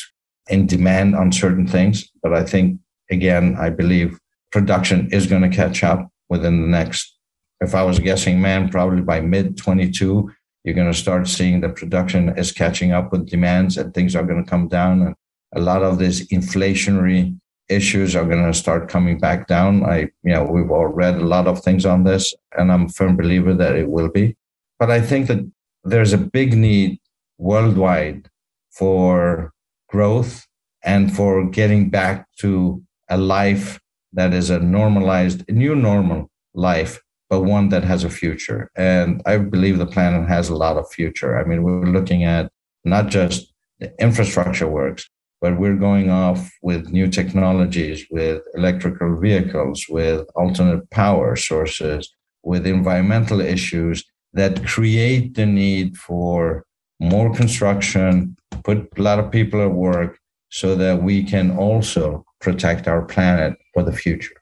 in 0.48 0.66
demand 0.66 1.14
on 1.14 1.30
certain 1.30 1.68
things. 1.68 2.10
But 2.20 2.34
I 2.34 2.42
think 2.42 2.80
again, 3.12 3.56
I 3.60 3.70
believe 3.70 4.18
production 4.50 5.08
is 5.12 5.28
going 5.28 5.48
to 5.48 5.56
catch 5.56 5.84
up 5.84 6.08
within 6.28 6.62
the 6.62 6.66
next. 6.66 7.16
If 7.60 7.76
I 7.76 7.84
was 7.84 8.00
guessing, 8.00 8.40
man, 8.40 8.70
probably 8.70 9.02
by 9.02 9.20
mid 9.20 9.56
22, 9.56 10.28
you're 10.64 10.74
going 10.74 10.92
to 10.92 10.98
start 10.98 11.28
seeing 11.28 11.60
the 11.60 11.68
production 11.68 12.36
is 12.36 12.50
catching 12.50 12.90
up 12.90 13.12
with 13.12 13.30
demands, 13.30 13.76
and 13.76 13.94
things 13.94 14.16
are 14.16 14.26
going 14.26 14.42
to 14.42 14.50
come 14.50 14.66
down. 14.66 15.02
And 15.02 15.14
a 15.54 15.60
lot 15.60 15.84
of 15.84 16.00
this 16.00 16.26
inflationary 16.32 17.38
issues 17.68 18.14
are 18.14 18.24
going 18.24 18.44
to 18.44 18.54
start 18.54 18.88
coming 18.88 19.18
back 19.18 19.46
down. 19.46 19.84
I, 19.84 20.10
you 20.22 20.32
know, 20.32 20.44
we've 20.44 20.70
all 20.70 20.86
read 20.86 21.16
a 21.16 21.24
lot 21.24 21.46
of 21.46 21.62
things 21.62 21.84
on 21.84 22.04
this, 22.04 22.34
and 22.56 22.70
I'm 22.70 22.86
a 22.86 22.88
firm 22.88 23.16
believer 23.16 23.54
that 23.54 23.76
it 23.76 23.88
will 23.88 24.08
be. 24.08 24.36
But 24.78 24.90
I 24.90 25.00
think 25.00 25.26
that 25.28 25.50
there's 25.84 26.12
a 26.12 26.18
big 26.18 26.54
need 26.54 26.98
worldwide 27.38 28.28
for 28.70 29.52
growth 29.88 30.46
and 30.84 31.14
for 31.14 31.48
getting 31.48 31.90
back 31.90 32.26
to 32.38 32.82
a 33.08 33.16
life 33.16 33.80
that 34.12 34.32
is 34.32 34.50
a 34.50 34.58
normalized, 34.58 35.44
a 35.48 35.52
new 35.52 35.74
normal 35.74 36.30
life, 36.54 37.00
but 37.28 37.42
one 37.42 37.68
that 37.70 37.84
has 37.84 38.04
a 38.04 38.10
future. 38.10 38.70
And 38.76 39.22
I 39.26 39.38
believe 39.38 39.78
the 39.78 39.86
planet 39.86 40.28
has 40.28 40.48
a 40.48 40.56
lot 40.56 40.76
of 40.76 40.90
future. 40.90 41.38
I 41.38 41.44
mean, 41.44 41.62
we're 41.62 41.86
looking 41.86 42.24
at 42.24 42.50
not 42.84 43.08
just 43.08 43.52
the 43.78 43.92
infrastructure 44.00 44.68
works, 44.68 45.08
but 45.40 45.58
we're 45.58 45.76
going 45.76 46.10
off 46.10 46.50
with 46.62 46.88
new 46.90 47.08
technologies, 47.08 48.06
with 48.10 48.42
electrical 48.54 49.16
vehicles, 49.20 49.84
with 49.88 50.26
alternate 50.34 50.88
power 50.90 51.36
sources, 51.36 52.12
with 52.42 52.66
environmental 52.66 53.40
issues 53.40 54.04
that 54.32 54.66
create 54.66 55.34
the 55.34 55.46
need 55.46 55.96
for 55.96 56.64
more 57.00 57.34
construction, 57.34 58.36
put 58.64 58.88
a 58.96 59.02
lot 59.02 59.18
of 59.18 59.30
people 59.30 59.60
at 59.62 59.72
work 59.72 60.18
so 60.50 60.74
that 60.74 61.02
we 61.02 61.22
can 61.22 61.56
also 61.56 62.24
protect 62.40 62.86
our 62.88 63.02
planet 63.02 63.56
for 63.74 63.82
the 63.82 63.92
future. 63.92 64.34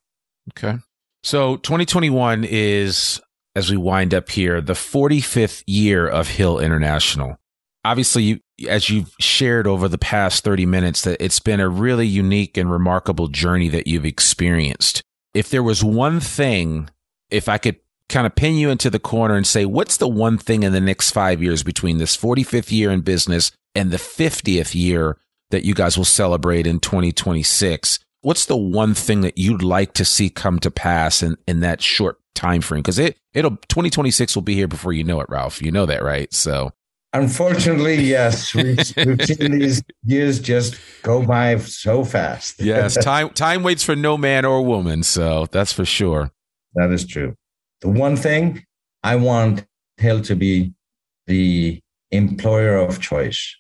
Okay. 0.50 0.78
So 1.22 1.56
2021 1.56 2.44
is, 2.44 3.20
as 3.56 3.70
we 3.70 3.76
wind 3.76 4.12
up 4.12 4.30
here, 4.30 4.60
the 4.60 4.74
45th 4.74 5.64
year 5.66 6.06
of 6.06 6.28
Hill 6.28 6.58
International. 6.60 7.36
Obviously, 7.84 8.22
you, 8.22 8.40
as 8.68 8.88
you've 8.88 9.14
shared 9.18 9.66
over 9.66 9.88
the 9.88 9.98
past 9.98 10.44
30 10.44 10.66
minutes, 10.66 11.02
that 11.02 11.22
it's 11.22 11.40
been 11.40 11.60
a 11.60 11.68
really 11.68 12.06
unique 12.06 12.56
and 12.56 12.70
remarkable 12.70 13.28
journey 13.28 13.68
that 13.68 13.86
you've 13.86 14.04
experienced. 14.04 15.02
If 15.32 15.50
there 15.50 15.62
was 15.62 15.82
one 15.82 16.20
thing, 16.20 16.88
if 17.30 17.48
I 17.48 17.58
could 17.58 17.76
kind 18.08 18.26
of 18.26 18.36
pin 18.36 18.54
you 18.54 18.70
into 18.70 18.90
the 18.90 18.98
corner 18.98 19.34
and 19.34 19.46
say, 19.46 19.64
what's 19.64 19.96
the 19.96 20.08
one 20.08 20.38
thing 20.38 20.62
in 20.62 20.72
the 20.72 20.80
next 20.80 21.10
five 21.10 21.42
years 21.42 21.62
between 21.62 21.98
this 21.98 22.16
45th 22.16 22.70
year 22.70 22.90
in 22.90 23.00
business 23.00 23.50
and 23.74 23.90
the 23.90 23.96
50th 23.96 24.74
year 24.74 25.18
that 25.50 25.64
you 25.64 25.74
guys 25.74 25.96
will 25.96 26.04
celebrate 26.04 26.66
in 26.66 26.80
2026? 26.80 27.98
What's 28.20 28.46
the 28.46 28.56
one 28.56 28.94
thing 28.94 29.22
that 29.22 29.36
you'd 29.36 29.62
like 29.62 29.92
to 29.94 30.04
see 30.04 30.30
come 30.30 30.58
to 30.60 30.70
pass 30.70 31.22
in, 31.22 31.36
in 31.46 31.60
that 31.60 31.82
short 31.82 32.18
time 32.34 32.60
frame? 32.60 32.82
Because 32.82 32.98
it 32.98 33.18
it'll 33.34 33.50
2026 33.68 34.34
will 34.34 34.42
be 34.42 34.54
here 34.54 34.68
before 34.68 34.92
you 34.92 35.04
know 35.04 35.20
it, 35.20 35.28
Raouf. 35.28 35.60
You 35.60 35.70
know 35.70 35.86
that, 35.86 36.02
right? 36.02 36.32
So 36.32 36.72
Unfortunately, 37.14 37.94
yes. 38.02 38.52
We've, 38.54 38.76
we've 38.96 39.24
seen 39.24 39.52
these 39.58 39.82
years 40.04 40.40
just 40.40 40.76
go 41.02 41.24
by 41.24 41.56
so 41.58 42.04
fast. 42.04 42.60
yes, 42.60 42.94
time 43.02 43.30
time 43.30 43.62
waits 43.62 43.84
for 43.84 43.94
no 43.94 44.18
man 44.18 44.44
or 44.44 44.62
woman, 44.62 45.04
so 45.04 45.46
that's 45.52 45.72
for 45.72 45.84
sure. 45.84 46.32
That 46.74 46.90
is 46.90 47.06
true. 47.06 47.36
The 47.80 47.88
one 47.88 48.16
thing 48.16 48.64
I 49.04 49.14
want 49.14 49.64
Hill 49.96 50.22
to 50.22 50.34
be 50.34 50.74
the 51.26 51.80
employer 52.10 52.76
of 52.76 53.00
choice 53.00 53.56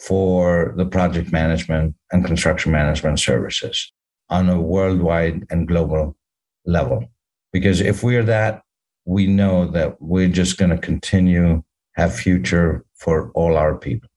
for 0.00 0.72
the 0.76 0.86
project 0.86 1.30
management 1.30 1.94
and 2.10 2.24
construction 2.24 2.72
management 2.72 3.20
services 3.20 3.92
on 4.30 4.48
a 4.48 4.60
worldwide 4.60 5.44
and 5.50 5.68
global 5.68 6.16
level. 6.64 7.04
Because 7.52 7.80
if 7.80 8.02
we're 8.02 8.24
that, 8.24 8.62
we 9.04 9.26
know 9.26 9.66
that 9.66 10.00
we're 10.00 10.28
just 10.28 10.56
going 10.56 10.70
to 10.70 10.78
continue 10.78 11.62
have 11.94 12.14
future 12.14 12.84
for 12.94 13.30
all 13.32 13.56
our 13.56 13.74
people 13.74 14.08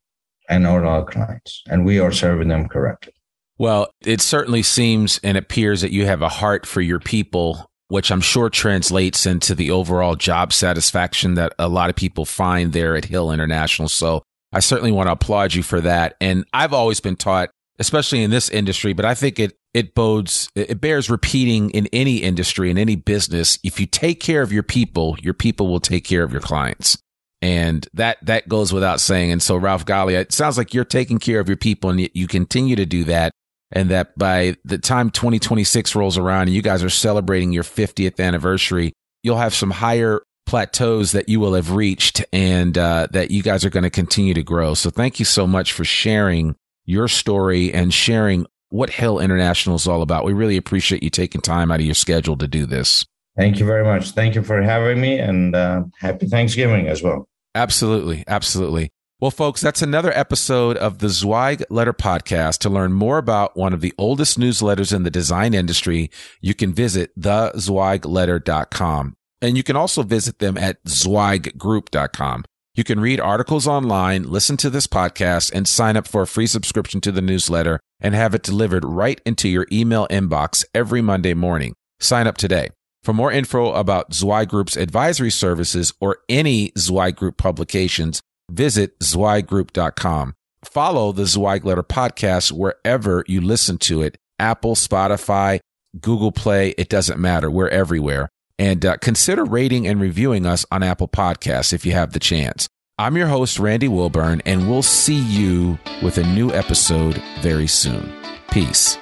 and 0.49 0.65
all 0.65 0.85
our 0.85 1.03
clients, 1.03 1.63
and 1.69 1.85
we 1.85 1.99
are 1.99 2.11
serving 2.11 2.47
them 2.47 2.67
correctly. 2.67 3.13
Well, 3.57 3.89
it 4.05 4.21
certainly 4.21 4.63
seems 4.63 5.19
and 5.23 5.37
appears 5.37 5.81
that 5.81 5.91
you 5.91 6.05
have 6.05 6.21
a 6.21 6.29
heart 6.29 6.65
for 6.65 6.81
your 6.81 6.99
people, 6.99 7.65
which 7.87 8.11
I'm 8.11 8.21
sure 8.21 8.49
translates 8.49 9.25
into 9.25 9.55
the 9.55 9.71
overall 9.71 10.15
job 10.15 10.53
satisfaction 10.53 11.33
that 11.35 11.53
a 11.57 11.67
lot 11.67 11.89
of 11.89 11.95
people 11.95 12.25
find 12.25 12.71
there 12.71 12.95
at 12.95 13.05
Hill 13.05 13.31
International. 13.31 13.89
So 13.89 14.21
I 14.53 14.59
certainly 14.59 14.91
want 14.91 15.07
to 15.07 15.13
applaud 15.13 15.53
you 15.53 15.63
for 15.63 15.81
that. 15.81 16.15
And 16.21 16.45
I've 16.53 16.73
always 16.73 16.99
been 16.99 17.15
taught, 17.15 17.49
especially 17.79 18.23
in 18.23 18.29
this 18.29 18.49
industry, 18.49 18.93
but 18.93 19.05
I 19.05 19.15
think 19.15 19.39
it 19.39 19.57
it 19.73 19.93
bodes 19.93 20.49
it 20.55 20.81
bears 20.81 21.09
repeating 21.09 21.69
in 21.71 21.87
any 21.93 22.17
industry 22.17 22.71
in 22.71 22.77
any 22.77 22.95
business 22.95 23.59
if 23.63 23.79
you 23.79 23.85
take 23.85 24.19
care 24.19 24.41
of 24.41 24.51
your 24.51 24.63
people 24.63 25.15
your 25.21 25.35
people 25.35 25.67
will 25.67 25.79
take 25.79 26.03
care 26.03 26.23
of 26.23 26.31
your 26.31 26.41
clients 26.41 26.97
and 27.41 27.87
that 27.93 28.17
that 28.23 28.49
goes 28.49 28.73
without 28.73 28.99
saying. 28.99 29.31
And 29.31 29.41
so, 29.41 29.59
Raouf 29.59 29.85
Ghali, 29.85 30.19
it 30.19 30.33
sounds 30.33 30.57
like 30.57 30.73
you're 30.73 30.85
taking 30.85 31.19
care 31.19 31.39
of 31.39 31.47
your 31.47 31.57
people, 31.57 31.89
and 31.89 32.09
you 32.13 32.27
continue 32.27 32.75
to 32.75 32.85
do 32.85 33.03
that. 33.05 33.31
And 33.71 33.89
that 33.89 34.17
by 34.17 34.55
the 34.63 34.77
time 34.77 35.09
2026 35.09 35.93
rolls 35.93 36.17
around, 36.17 36.43
and 36.43 36.53
you 36.53 36.61
guys 36.61 36.83
are 36.83 36.89
celebrating 36.89 37.51
your 37.51 37.63
50th 37.63 38.17
anniversary, 38.17 38.93
you'll 39.23 39.37
have 39.37 39.53
some 39.53 39.71
higher 39.71 40.21
plateaus 40.45 41.11
that 41.11 41.27
you 41.27 41.41
will 41.41 41.53
have 41.53 41.71
reached, 41.71 42.23
and 42.31 42.77
uh, 42.77 43.07
that 43.11 43.29
you 43.29 43.43
guys 43.43 43.65
are 43.65 43.69
going 43.69 43.83
to 43.83 43.89
continue 43.89 44.33
to 44.33 44.43
grow. 44.43 44.73
So, 44.73 44.89
thank 44.89 45.19
you 45.19 45.25
so 45.25 45.45
much 45.45 45.73
for 45.73 45.83
sharing 45.83 46.55
your 46.85 47.07
story 47.07 47.73
and 47.73 47.93
sharing 47.93 48.47
what 48.69 48.89
Hill 48.89 49.19
International 49.19 49.75
is 49.75 49.87
all 49.87 50.01
about. 50.01 50.25
We 50.25 50.33
really 50.33 50.57
appreciate 50.57 51.03
you 51.03 51.09
taking 51.09 51.41
time 51.41 51.71
out 51.71 51.79
of 51.79 51.85
your 51.85 51.95
schedule 51.95 52.37
to 52.37 52.47
do 52.47 52.65
this. 52.65 53.05
Thank 53.37 53.59
you 53.59 53.65
very 53.65 53.83
much. 53.83 54.11
Thank 54.11 54.35
you 54.35 54.43
for 54.43 54.61
having 54.61 54.99
me 54.99 55.19
and 55.19 55.55
uh, 55.55 55.83
happy 55.99 56.25
Thanksgiving 56.27 56.87
as 56.87 57.03
well. 57.03 57.27
Absolutely. 57.53 58.23
Absolutely. 58.27 58.91
Well, 59.19 59.31
folks, 59.31 59.61
that's 59.61 59.81
another 59.81 60.11
episode 60.11 60.77
of 60.77 60.99
the 60.99 61.09
Zweig 61.09 61.63
Letter 61.71 61.93
Podcast. 61.93 62.59
To 62.59 62.69
learn 62.69 62.93
more 62.93 63.17
about 63.17 63.57
one 63.57 63.73
of 63.73 63.81
the 63.81 63.93
oldest 63.97 64.39
newsletters 64.39 64.93
in 64.95 65.01
the 65.01 65.09
design 65.09 65.55
industry, 65.55 66.11
you 66.39 66.53
can 66.53 66.71
visit 66.71 67.19
thezweigletter.com. 67.19 69.15
And 69.41 69.57
you 69.57 69.63
can 69.63 69.75
also 69.75 70.03
visit 70.03 70.37
them 70.37 70.55
at 70.57 70.83
zweiggroup.com. 70.83 72.45
You 72.75 72.83
can 72.83 72.99
read 72.99 73.19
articles 73.19 73.67
online, 73.67 74.29
listen 74.29 74.55
to 74.57 74.69
this 74.69 74.85
podcast, 74.85 75.51
and 75.51 75.67
sign 75.67 75.97
up 75.97 76.07
for 76.07 76.21
a 76.21 76.27
free 76.27 76.45
subscription 76.45 77.01
to 77.01 77.11
the 77.11 77.21
newsletter 77.21 77.79
and 77.99 78.13
have 78.13 78.35
it 78.35 78.43
delivered 78.43 78.85
right 78.85 79.19
into 79.25 79.49
your 79.49 79.65
email 79.71 80.07
inbox 80.09 80.63
every 80.75 81.01
Monday 81.01 81.33
morning. 81.33 81.73
Sign 81.99 82.27
up 82.27 82.37
today. 82.37 82.69
For 83.07 83.13
more 83.13 83.31
info 83.31 83.71
about 83.71 84.13
Zweig 84.13 84.49
Group's 84.49 84.75
advisory 84.75 85.31
services 85.31 85.93
or 86.01 86.17
any 86.27 86.73
Zweig 86.77 87.15
Group 87.15 87.37
publications, 87.37 88.19
visit 88.51 88.99
zweiggroup.com. 88.99 90.33
Follow 90.65 91.13
the 91.13 91.25
Zweig 91.25 91.63
Letter 91.63 91.83
podcast 91.83 92.51
wherever 92.51 93.23
you 93.25 93.39
listen 93.39 93.77
to 93.77 94.01
it 94.01 94.17
Apple, 94.39 94.75
Spotify, 94.75 95.61
Google 96.01 96.33
Play, 96.33 96.71
it 96.77 96.89
doesn't 96.89 97.17
matter. 97.17 97.49
We're 97.49 97.69
everywhere. 97.69 98.27
And 98.59 98.85
uh, 98.85 98.97
consider 98.97 99.45
rating 99.45 99.87
and 99.87 100.01
reviewing 100.01 100.45
us 100.45 100.65
on 100.69 100.83
Apple 100.83 101.07
Podcasts 101.07 101.71
if 101.71 101.85
you 101.85 101.93
have 101.93 102.11
the 102.11 102.19
chance. 102.19 102.67
I'm 102.97 103.15
your 103.15 103.27
host, 103.27 103.57
Randy 103.57 103.87
Wilburn, 103.87 104.41
and 104.45 104.69
we'll 104.69 104.83
see 104.83 105.19
you 105.19 105.79
with 106.03 106.17
a 106.17 106.27
new 106.27 106.51
episode 106.51 107.23
very 107.39 107.67
soon. 107.67 108.11
Peace. 108.51 108.97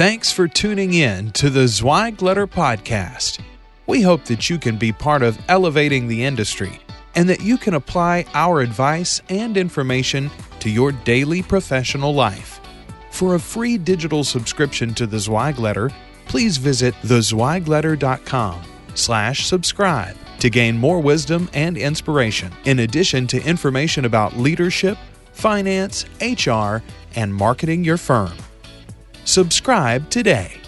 Thanks 0.00 0.32
for 0.32 0.48
tuning 0.48 0.94
in 0.94 1.30
to 1.32 1.50
the 1.50 1.68
Zweig 1.68 2.22
Letter 2.22 2.46
Podcast. 2.46 3.38
We 3.86 4.00
hope 4.00 4.24
that 4.24 4.48
you 4.48 4.56
can 4.56 4.78
be 4.78 4.92
part 4.92 5.22
of 5.22 5.38
elevating 5.46 6.08
the 6.08 6.24
industry 6.24 6.80
and 7.14 7.28
that 7.28 7.42
you 7.42 7.58
can 7.58 7.74
apply 7.74 8.24
our 8.32 8.62
advice 8.62 9.20
and 9.28 9.58
information 9.58 10.30
to 10.60 10.70
your 10.70 10.92
daily 10.92 11.42
professional 11.42 12.14
life. 12.14 12.62
For 13.10 13.34
a 13.34 13.38
free 13.38 13.76
digital 13.76 14.24
subscription 14.24 14.94
to 14.94 15.06
the 15.06 15.18
Zweig 15.18 15.58
Letter, 15.58 15.90
please 16.28 16.56
visit 16.56 16.94
thezweigletter.com 17.02 18.62
slash 18.94 19.46
subscribe 19.46 20.16
to 20.38 20.48
gain 20.48 20.78
more 20.78 21.00
wisdom 21.00 21.50
and 21.52 21.76
inspiration, 21.76 22.50
in 22.64 22.78
addition 22.78 23.26
to 23.26 23.44
information 23.44 24.06
about 24.06 24.38
leadership, 24.38 24.96
finance, 25.32 26.06
HR, 26.22 26.78
and 27.16 27.34
marketing 27.34 27.84
your 27.84 27.98
firm. 27.98 28.32
Subscribe 29.24 30.08
today. 30.10 30.60